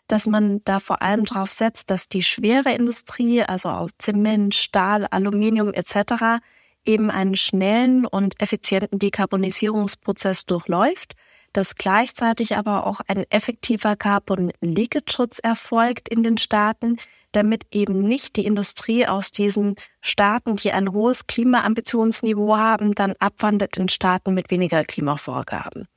dass 0.07 0.27
man 0.27 0.61
da 0.65 0.81
vor 0.81 1.01
allem 1.01 1.23
darauf 1.23 1.49
setzt, 1.49 1.89
dass 1.89 2.09
die 2.09 2.23
schwere 2.23 2.73
Industrie, 2.73 3.41
also 3.41 3.69
auch 3.69 3.89
Zement, 3.99 4.53
Stahl, 4.53 5.07
Aluminium 5.09 5.73
etc., 5.73 6.43
eben 6.85 7.09
einen 7.09 7.35
schnellen 7.35 8.05
und 8.05 8.39
effizienten 8.41 8.99
Dekarbonisierungsprozess 8.99 10.45
durchläuft, 10.45 11.13
dass 11.53 11.75
gleichzeitig 11.75 12.57
aber 12.57 12.85
auch 12.85 13.01
ein 13.07 13.25
effektiver 13.29 13.95
Carbon-Leakage-Schutz 13.95 15.39
erfolgt 15.39 16.09
in 16.09 16.23
den 16.23 16.37
Staaten, 16.37 16.97
damit 17.31 17.63
eben 17.71 18.01
nicht 18.01 18.35
die 18.35 18.45
Industrie 18.45 19.07
aus 19.07 19.31
diesen 19.31 19.75
Staaten, 20.01 20.55
die 20.55 20.71
ein 20.71 20.91
hohes 20.91 21.27
Klimaambitionsniveau 21.27 22.57
haben, 22.57 22.93
dann 22.93 23.13
abwandert 23.19 23.77
in 23.77 23.89
Staaten 23.89 24.33
mit 24.33 24.51
weniger 24.51 24.83
Klimavorgaben. 24.83 25.87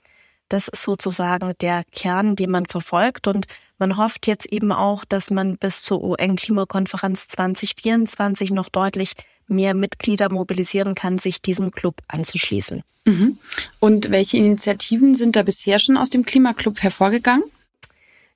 Das 0.48 0.68
ist 0.68 0.82
sozusagen 0.82 1.52
der 1.60 1.84
Kern, 1.92 2.36
den 2.36 2.50
man 2.50 2.66
verfolgt. 2.66 3.26
Und 3.26 3.46
man 3.78 3.96
hofft 3.96 4.26
jetzt 4.26 4.46
eben 4.46 4.72
auch, 4.72 5.04
dass 5.04 5.30
man 5.30 5.56
bis 5.58 5.82
zur 5.82 6.02
UN-Klimakonferenz 6.02 7.28
2024 7.28 8.52
noch 8.52 8.68
deutlich 8.68 9.12
mehr 9.48 9.74
Mitglieder 9.74 10.32
mobilisieren 10.32 10.94
kann, 10.94 11.18
sich 11.18 11.42
diesem 11.42 11.70
Club 11.70 12.00
anzuschließen. 12.08 12.82
Mhm. 13.06 13.38
Und 13.78 14.10
welche 14.10 14.36
Initiativen 14.36 15.14
sind 15.14 15.36
da 15.36 15.42
bisher 15.42 15.78
schon 15.78 15.96
aus 15.96 16.10
dem 16.10 16.24
Klimaclub 16.24 16.82
hervorgegangen? 16.82 17.44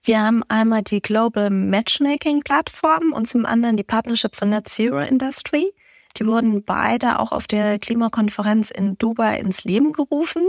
Wir 0.03 0.21
haben 0.21 0.43
einmal 0.49 0.83
die 0.83 1.03
Global 1.03 1.51
Matchmaking 1.51 2.43
Plattform 2.43 3.13
und 3.13 3.27
zum 3.27 3.45
anderen 3.45 3.77
die 3.77 3.83
Partnership 3.83 4.35
for 4.35 4.49
Net 4.49 4.69
Zero 4.69 5.01
Industry. 5.01 5.73
Die 6.17 6.27
wurden 6.27 6.65
beide 6.65 7.19
auch 7.19 7.33
auf 7.33 7.47
der 7.47 7.79
Klimakonferenz 7.79 8.71
in 8.71 8.97
Dubai 8.97 9.39
ins 9.39 9.65
Leben 9.65 9.93
gerufen. 9.93 10.43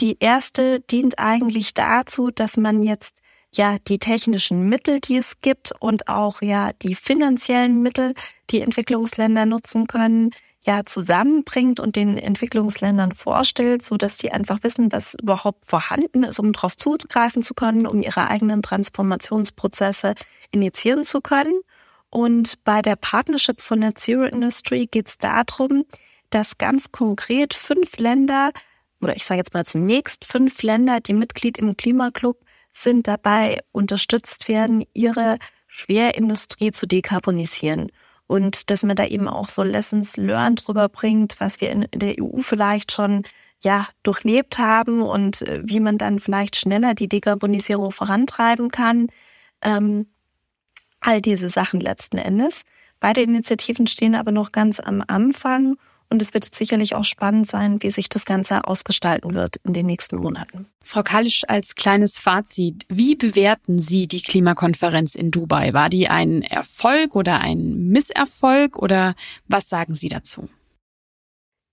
Die 0.00 0.18
erste 0.20 0.80
dient 0.80 1.18
eigentlich 1.18 1.72
dazu, 1.72 2.30
dass 2.30 2.56
man 2.56 2.82
jetzt 2.82 3.22
ja 3.54 3.78
die 3.78 3.98
technischen 3.98 4.68
Mittel, 4.68 5.00
die 5.00 5.16
es 5.16 5.40
gibt 5.40 5.72
und 5.80 6.08
auch 6.08 6.42
ja 6.42 6.72
die 6.82 6.94
finanziellen 6.94 7.80
Mittel, 7.82 8.14
die 8.50 8.60
Entwicklungsländer 8.60 9.46
nutzen 9.46 9.86
können, 9.86 10.30
ja 10.66 10.84
zusammenbringt 10.84 11.80
und 11.80 11.96
den 11.96 12.18
Entwicklungsländern 12.18 13.12
vorstellt, 13.12 13.82
so 13.82 13.96
dass 13.96 14.18
die 14.18 14.32
einfach 14.32 14.62
wissen, 14.62 14.90
was 14.92 15.14
überhaupt 15.14 15.64
vorhanden 15.64 16.24
ist, 16.24 16.40
um 16.40 16.52
darauf 16.52 16.76
zugreifen 16.76 17.42
zu 17.42 17.54
können, 17.54 17.86
um 17.86 18.02
ihre 18.02 18.28
eigenen 18.28 18.62
Transformationsprozesse 18.62 20.14
initiieren 20.50 21.04
zu 21.04 21.20
können. 21.20 21.60
Und 22.10 22.62
bei 22.64 22.82
der 22.82 22.96
Partnership 22.96 23.60
von 23.60 23.78
Net 23.78 23.98
Zero 23.98 24.24
Industry 24.24 24.86
geht 24.86 25.08
es 25.08 25.18
darum, 25.18 25.84
dass 26.30 26.58
ganz 26.58 26.90
konkret 26.90 27.54
fünf 27.54 27.98
Länder 27.98 28.50
oder 29.06 29.14
ich 29.14 29.24
sage 29.24 29.38
jetzt 29.38 29.54
mal 29.54 29.64
zunächst 29.64 30.24
fünf 30.24 30.62
Länder, 30.62 30.98
die 30.98 31.12
Mitglied 31.12 31.58
im 31.58 31.76
Klimaclub 31.76 32.40
sind, 32.72 33.06
dabei 33.06 33.60
unterstützt 33.70 34.48
werden, 34.48 34.84
ihre 34.94 35.38
Schwerindustrie 35.68 36.72
zu 36.72 36.86
dekarbonisieren 36.88 37.92
und 38.26 38.68
dass 38.68 38.82
man 38.82 38.96
da 38.96 39.06
eben 39.06 39.28
auch 39.28 39.48
so 39.48 39.62
Lessons 39.62 40.16
learned 40.16 40.66
drüber 40.66 40.88
bringt, 40.88 41.36
was 41.38 41.60
wir 41.60 41.70
in 41.70 41.86
der 41.94 42.16
EU 42.20 42.38
vielleicht 42.40 42.90
schon 42.90 43.22
ja 43.60 43.86
durchlebt 44.02 44.58
haben 44.58 45.02
und 45.02 45.42
äh, 45.42 45.62
wie 45.64 45.78
man 45.78 45.98
dann 45.98 46.18
vielleicht 46.18 46.56
schneller 46.56 46.94
die 46.94 47.08
Dekarbonisierung 47.08 47.92
vorantreiben 47.92 48.70
kann. 48.70 49.06
Ähm, 49.62 50.06
all 50.98 51.22
diese 51.22 51.48
Sachen 51.48 51.80
letzten 51.80 52.18
Endes. 52.18 52.62
Beide 52.98 53.22
Initiativen 53.22 53.86
stehen 53.86 54.16
aber 54.16 54.32
noch 54.32 54.50
ganz 54.50 54.80
am 54.80 55.04
Anfang 55.06 55.76
und 56.08 56.22
es 56.22 56.34
wird 56.34 56.54
sicherlich 56.54 56.94
auch 56.94 57.04
spannend 57.04 57.48
sein, 57.48 57.82
wie 57.82 57.90
sich 57.90 58.08
das 58.08 58.24
Ganze 58.24 58.64
ausgestalten 58.64 59.34
wird 59.34 59.56
in 59.64 59.72
den 59.72 59.86
nächsten 59.86 60.16
Monaten. 60.16 60.66
Frau 60.82 61.02
Kalisch, 61.02 61.42
als 61.48 61.74
kleines 61.74 62.18
Fazit, 62.18 62.84
wie 62.88 63.16
bewerten 63.16 63.78
Sie 63.78 64.06
die 64.06 64.22
Klimakonferenz 64.22 65.14
in 65.14 65.30
Dubai? 65.30 65.72
War 65.72 65.88
die 65.88 66.08
ein 66.08 66.42
Erfolg 66.42 67.16
oder 67.16 67.40
ein 67.40 67.88
Misserfolg 67.88 68.78
oder 68.78 69.14
was 69.48 69.68
sagen 69.68 69.94
Sie 69.94 70.08
dazu? 70.08 70.48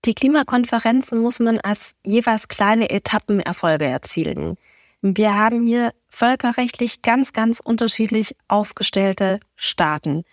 Die 0.04 0.14
Klimakonferenzen 0.14 1.20
muss 1.20 1.40
man 1.40 1.58
als 1.58 1.94
jeweils 2.04 2.48
kleine 2.48 2.90
Etappenerfolge 2.90 3.86
erzielen. 3.86 4.56
Wir 5.00 5.34
haben 5.34 5.62
hier 5.62 5.92
völkerrechtlich 6.08 7.02
ganz, 7.02 7.32
ganz 7.32 7.60
unterschiedlich 7.60 8.36
aufgestellte 8.48 9.40
Staaten. 9.56 10.24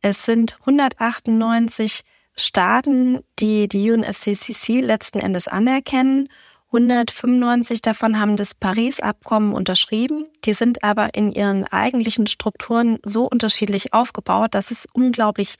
Es 0.00 0.24
sind 0.24 0.58
198 0.60 2.02
Staaten, 2.38 3.20
die 3.38 3.68
die 3.68 3.90
UNFCCC 3.90 4.80
letzten 4.80 5.18
Endes 5.18 5.48
anerkennen. 5.48 6.28
195 6.68 7.80
davon 7.82 8.20
haben 8.20 8.36
das 8.36 8.54
Paris-Abkommen 8.54 9.54
unterschrieben. 9.54 10.26
Die 10.44 10.52
sind 10.52 10.84
aber 10.84 11.14
in 11.14 11.32
ihren 11.32 11.64
eigentlichen 11.64 12.26
Strukturen 12.26 12.98
so 13.04 13.24
unterschiedlich 13.24 13.92
aufgebaut, 13.94 14.54
dass 14.54 14.70
es 14.70 14.86
unglaublich, 14.92 15.56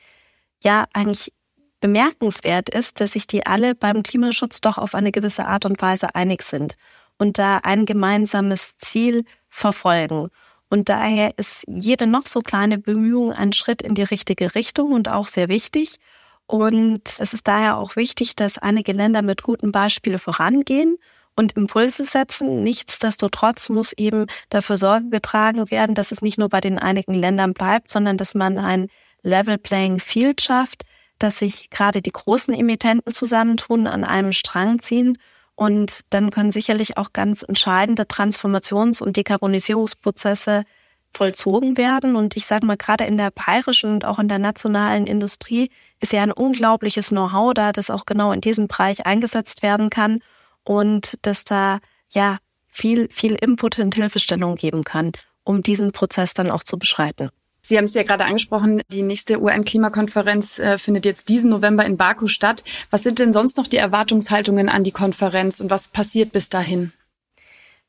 ja, 0.63 0.87
eigentlich 0.93 1.33
bemerkenswert 1.81 2.69
ist, 2.69 3.01
dass 3.01 3.13
sich 3.13 3.27
die 3.27 3.47
alle 3.47 3.75
beim 3.75 4.03
Klimaschutz 4.03 4.61
doch 4.61 4.79
auf 4.79 4.95
eine 4.95 5.13
gewisse 5.13 5.47
Art 5.47 5.65
und 5.65 5.81
Weise 5.81 6.15
einig 6.15 6.43
sind 6.43 6.77
und 7.19 7.39
da 7.39 7.59
ein 7.59 7.87
gemeinsames 7.87 8.77
Ziel 8.79 9.25
verfolgen. 9.49 10.29
Und 10.71 10.89
daher 10.89 11.37
ist 11.39 11.65
jede 11.67 12.07
noch 12.07 12.27
so 12.27 12.41
kleine 12.41 12.79
Bemühung 12.79 13.33
ein 13.33 13.53
Schritt 13.53 13.81
in 13.81 13.95
die 13.95 14.03
richtige 14.03 14.55
Richtung 14.55 14.93
und 14.93 15.11
auch 15.11 15.27
sehr 15.27 15.49
wichtig. 15.49 15.97
Und 16.49 17.03
es 17.21 17.35
ist 17.35 17.47
daher 17.47 17.77
auch 17.77 17.95
wichtig, 17.95 18.35
dass 18.35 18.57
einige 18.57 18.93
Länder 18.93 19.21
mit 19.21 19.43
guten 19.43 19.71
Beispielen 19.71 20.19
vorangehen 20.19 20.97
und 21.37 21.53
Impulse 21.53 22.05
setzen. 22.05 22.63
Nichtsdestotrotz 22.63 23.69
muss 23.69 23.93
eben 23.93 24.27
dafür 24.49 24.79
Sorge 24.79 25.11
getragen 25.11 25.71
werden, 25.71 25.95
dass 25.95 26.11
es 26.11 26.23
nicht 26.23 26.39
nur 26.39 26.49
bei 26.49 26.63
den 26.63 26.79
einigen 26.79 27.13
Ländern 27.13 27.53
bleibt, 27.53 27.91
sondern 27.91 28.17
dass 28.17 28.35
man 28.35 28.57
ein 28.57 28.89
Level 29.23 29.59
Playing 29.59 30.01
Field 30.01 30.41
schafft, 30.41 30.85
dass 31.19 31.41
sich 31.41 31.69
gerade 31.69 32.01
die 32.01 32.13
großen 32.13 32.55
Emittenten 32.55 33.13
zusammentun, 33.13 33.87
an 33.87 34.05
einem 34.05 34.33
Strang 34.33 34.81
ziehen. 34.81 35.19
Und 35.55 36.01
dann 36.11 36.31
können 36.31 36.51
sicherlich 36.51 36.97
auch 36.97 37.13
ganz 37.13 37.43
entscheidende 37.43 38.05
Transformations- 38.05 39.03
und 39.03 39.19
Dekarbonisierungsprozesse 39.19 40.65
vollzogen 41.19 41.77
werden. 41.77 42.17
Und 42.17 42.37
ich 42.37 42.47
sage 42.47 42.65
mal, 42.65 42.77
gerade 42.77 43.05
in 43.05 43.19
der 43.19 43.33
bayerischen 43.33 43.93
und 43.93 44.05
auch 44.05 44.19
in 44.19 44.29
der 44.29 44.39
nationalen 44.39 45.07
Industrie 45.07 45.71
ist 46.01 46.13
ja 46.13 46.23
ein 46.23 46.33
unglaubliches 46.33 47.09
Know-how 47.09 47.53
da, 47.55 47.73
das 47.73 47.91
auch 47.91 48.07
genau 48.07 48.33
in 48.33 48.41
diesem 48.41 48.69
Bereich 48.69 49.05
eingesetzt 49.05 49.63
werden 49.63 49.91
kann 49.91 50.21
und 50.65 51.19
dass 51.23 51.45
da 51.45 51.81
ja 52.09 52.39
viel, 52.69 53.09
viel 53.11 53.35
Input 53.35 53.79
und 53.81 53.97
Hilfestellung 53.97 54.55
geben 54.55 54.85
kann, 54.85 55.11
um 55.43 55.63
diesen 55.63 55.91
Prozess 55.91 56.35
dann 56.35 56.51
auch 56.51 56.63
zu 56.63 56.79
beschreiten. 56.79 57.31
Sie 57.61 57.77
haben 57.77 57.87
es 57.87 57.95
ja 57.95 58.05
gerade 58.05 58.25
angesprochen, 58.25 58.83
die 58.89 59.03
nächste 59.03 59.43
UN-Klimakonferenz 59.43 60.61
äh, 60.61 60.79
findet 60.79 61.05
jetzt 61.05 61.29
diesen 61.29 61.51
November 61.51 61.85
in 61.85 61.97
Baku 61.97 62.29
statt. 62.29 62.63
Was 62.91 63.03
sind 63.03 63.19
denn 63.19 63.33
sonst 63.33 63.57
noch 63.57 63.67
die 63.67 63.77
Erwartungshaltungen 63.77 64.69
an 64.69 64.85
die 64.85 64.93
Konferenz 64.93 65.59
und 65.61 65.69
was 65.69 65.89
passiert 65.89 66.31
bis 66.33 66.49
dahin? 66.49 66.93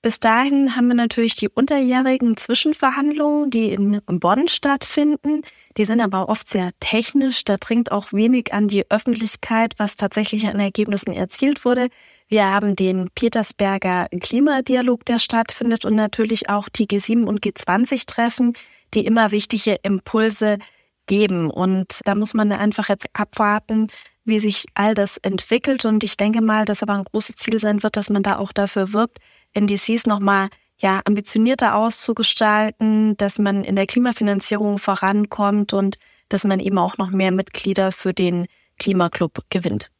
Bis 0.01 0.21
dahin 0.21 0.77
haben 0.77 0.87
wir 0.87 0.95
natürlich 0.95 1.35
die 1.35 1.49
unterjährigen 1.49 2.37
Zwischenverhandlungen, 2.37 3.49
die 3.49 3.73
in 3.73 4.01
Bonn 4.05 4.47
stattfinden. 4.47 5.41
Die 5.75 5.83
sind 5.83 5.99
aber 5.99 6.29
oft 6.29 6.47
sehr 6.47 6.69
technisch. 6.79 7.43
Da 7.43 7.57
dringt 7.57 7.91
auch 7.91 8.13
wenig 8.13 8.53
an 8.53 8.69
die 8.69 8.89
Öffentlichkeit, 8.89 9.73
was 9.77 9.97
tatsächlich 9.97 10.47
an 10.47 10.59
Ergebnissen 10.59 11.11
erzielt 11.11 11.65
wurde. 11.65 11.89
Wir 12.29 12.45
haben 12.45 12.77
den 12.77 13.09
Petersberger 13.13 14.07
Klimadialog, 14.21 15.03
der 15.03 15.19
stattfindet 15.19 15.83
und 15.83 15.95
natürlich 15.95 16.47
auch 16.47 16.69
die 16.69 16.87
G7 16.87 17.25
und 17.25 17.41
G20-Treffen, 17.41 18.53
die 18.93 19.05
immer 19.05 19.31
wichtige 19.31 19.79
Impulse 19.83 20.59
geben. 21.07 21.49
Und 21.49 21.99
da 22.05 22.15
muss 22.15 22.33
man 22.33 22.53
einfach 22.53 22.87
jetzt 22.87 23.07
abwarten, 23.11 23.87
wie 24.23 24.39
sich 24.39 24.65
all 24.75 24.93
das 24.93 25.17
entwickelt. 25.17 25.83
Und 25.83 26.05
ich 26.05 26.15
denke 26.15 26.41
mal, 26.41 26.63
dass 26.63 26.83
aber 26.83 26.93
ein 26.93 27.03
großes 27.03 27.35
Ziel 27.35 27.59
sein 27.59 27.83
wird, 27.83 27.97
dass 27.97 28.09
man 28.09 28.23
da 28.23 28.37
auch 28.37 28.53
dafür 28.53 28.93
wirkt, 28.93 29.17
NDCs 29.53 30.05
nochmal 30.05 30.49
ja, 30.77 31.01
ambitionierter 31.05 31.75
auszugestalten, 31.75 33.17
dass 33.17 33.37
man 33.37 33.63
in 33.63 33.75
der 33.75 33.85
Klimafinanzierung 33.85 34.77
vorankommt 34.77 35.73
und 35.73 35.97
dass 36.29 36.45
man 36.45 36.59
eben 36.59 36.77
auch 36.77 36.97
noch 36.97 37.09
mehr 37.09 37.31
Mitglieder 37.31 37.91
für 37.91 38.13
den 38.13 38.47
Klimaclub 38.77 39.43
gewinnt. 39.49 39.91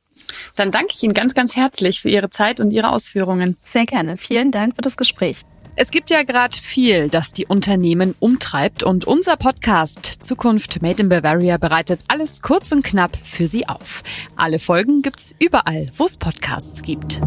Dann 0.56 0.72
danke 0.72 0.94
ich 0.96 1.04
Ihnen 1.04 1.14
ganz, 1.14 1.34
ganz 1.34 1.56
herzlich 1.56 2.02
für 2.02 2.10
Ihre 2.10 2.30
Zeit 2.30 2.60
und 2.60 2.72
Ihre 2.72 2.90
Ausführungen. 2.90 3.58
Sehr 3.72 3.86
gerne. 3.86 4.18
Vielen 4.18 4.52
Dank 4.52 4.76
für 4.76 4.82
das 4.82 4.98
Gespräch. 4.98 5.44
Es 5.76 5.92
gibt 5.92 6.10
ja 6.10 6.24
gerade 6.24 6.58
viel, 6.58 7.08
das 7.08 7.32
die 7.32 7.46
Unternehmen 7.46 8.14
umtreibt 8.20 8.84
und 8.84 9.06
unser 9.06 9.38
Podcast 9.38 10.06
Zukunft 10.20 10.82
Made 10.82 11.02
in 11.02 11.08
Bavaria 11.08 11.58
bereitet 11.58 12.04
alles 12.10 12.42
kurz 12.42 12.74
und 12.74 12.84
knapp 12.84 13.16
für 13.16 13.48
Sie 13.48 13.68
auf. 13.68 14.04
Alle 14.36 14.60
Folgen 14.60 15.02
gibt's 15.02 15.34
überall, 15.40 15.90
wo 15.96 16.04
es 16.04 16.18
Podcasts 16.18 16.82
gibt. 16.82 17.22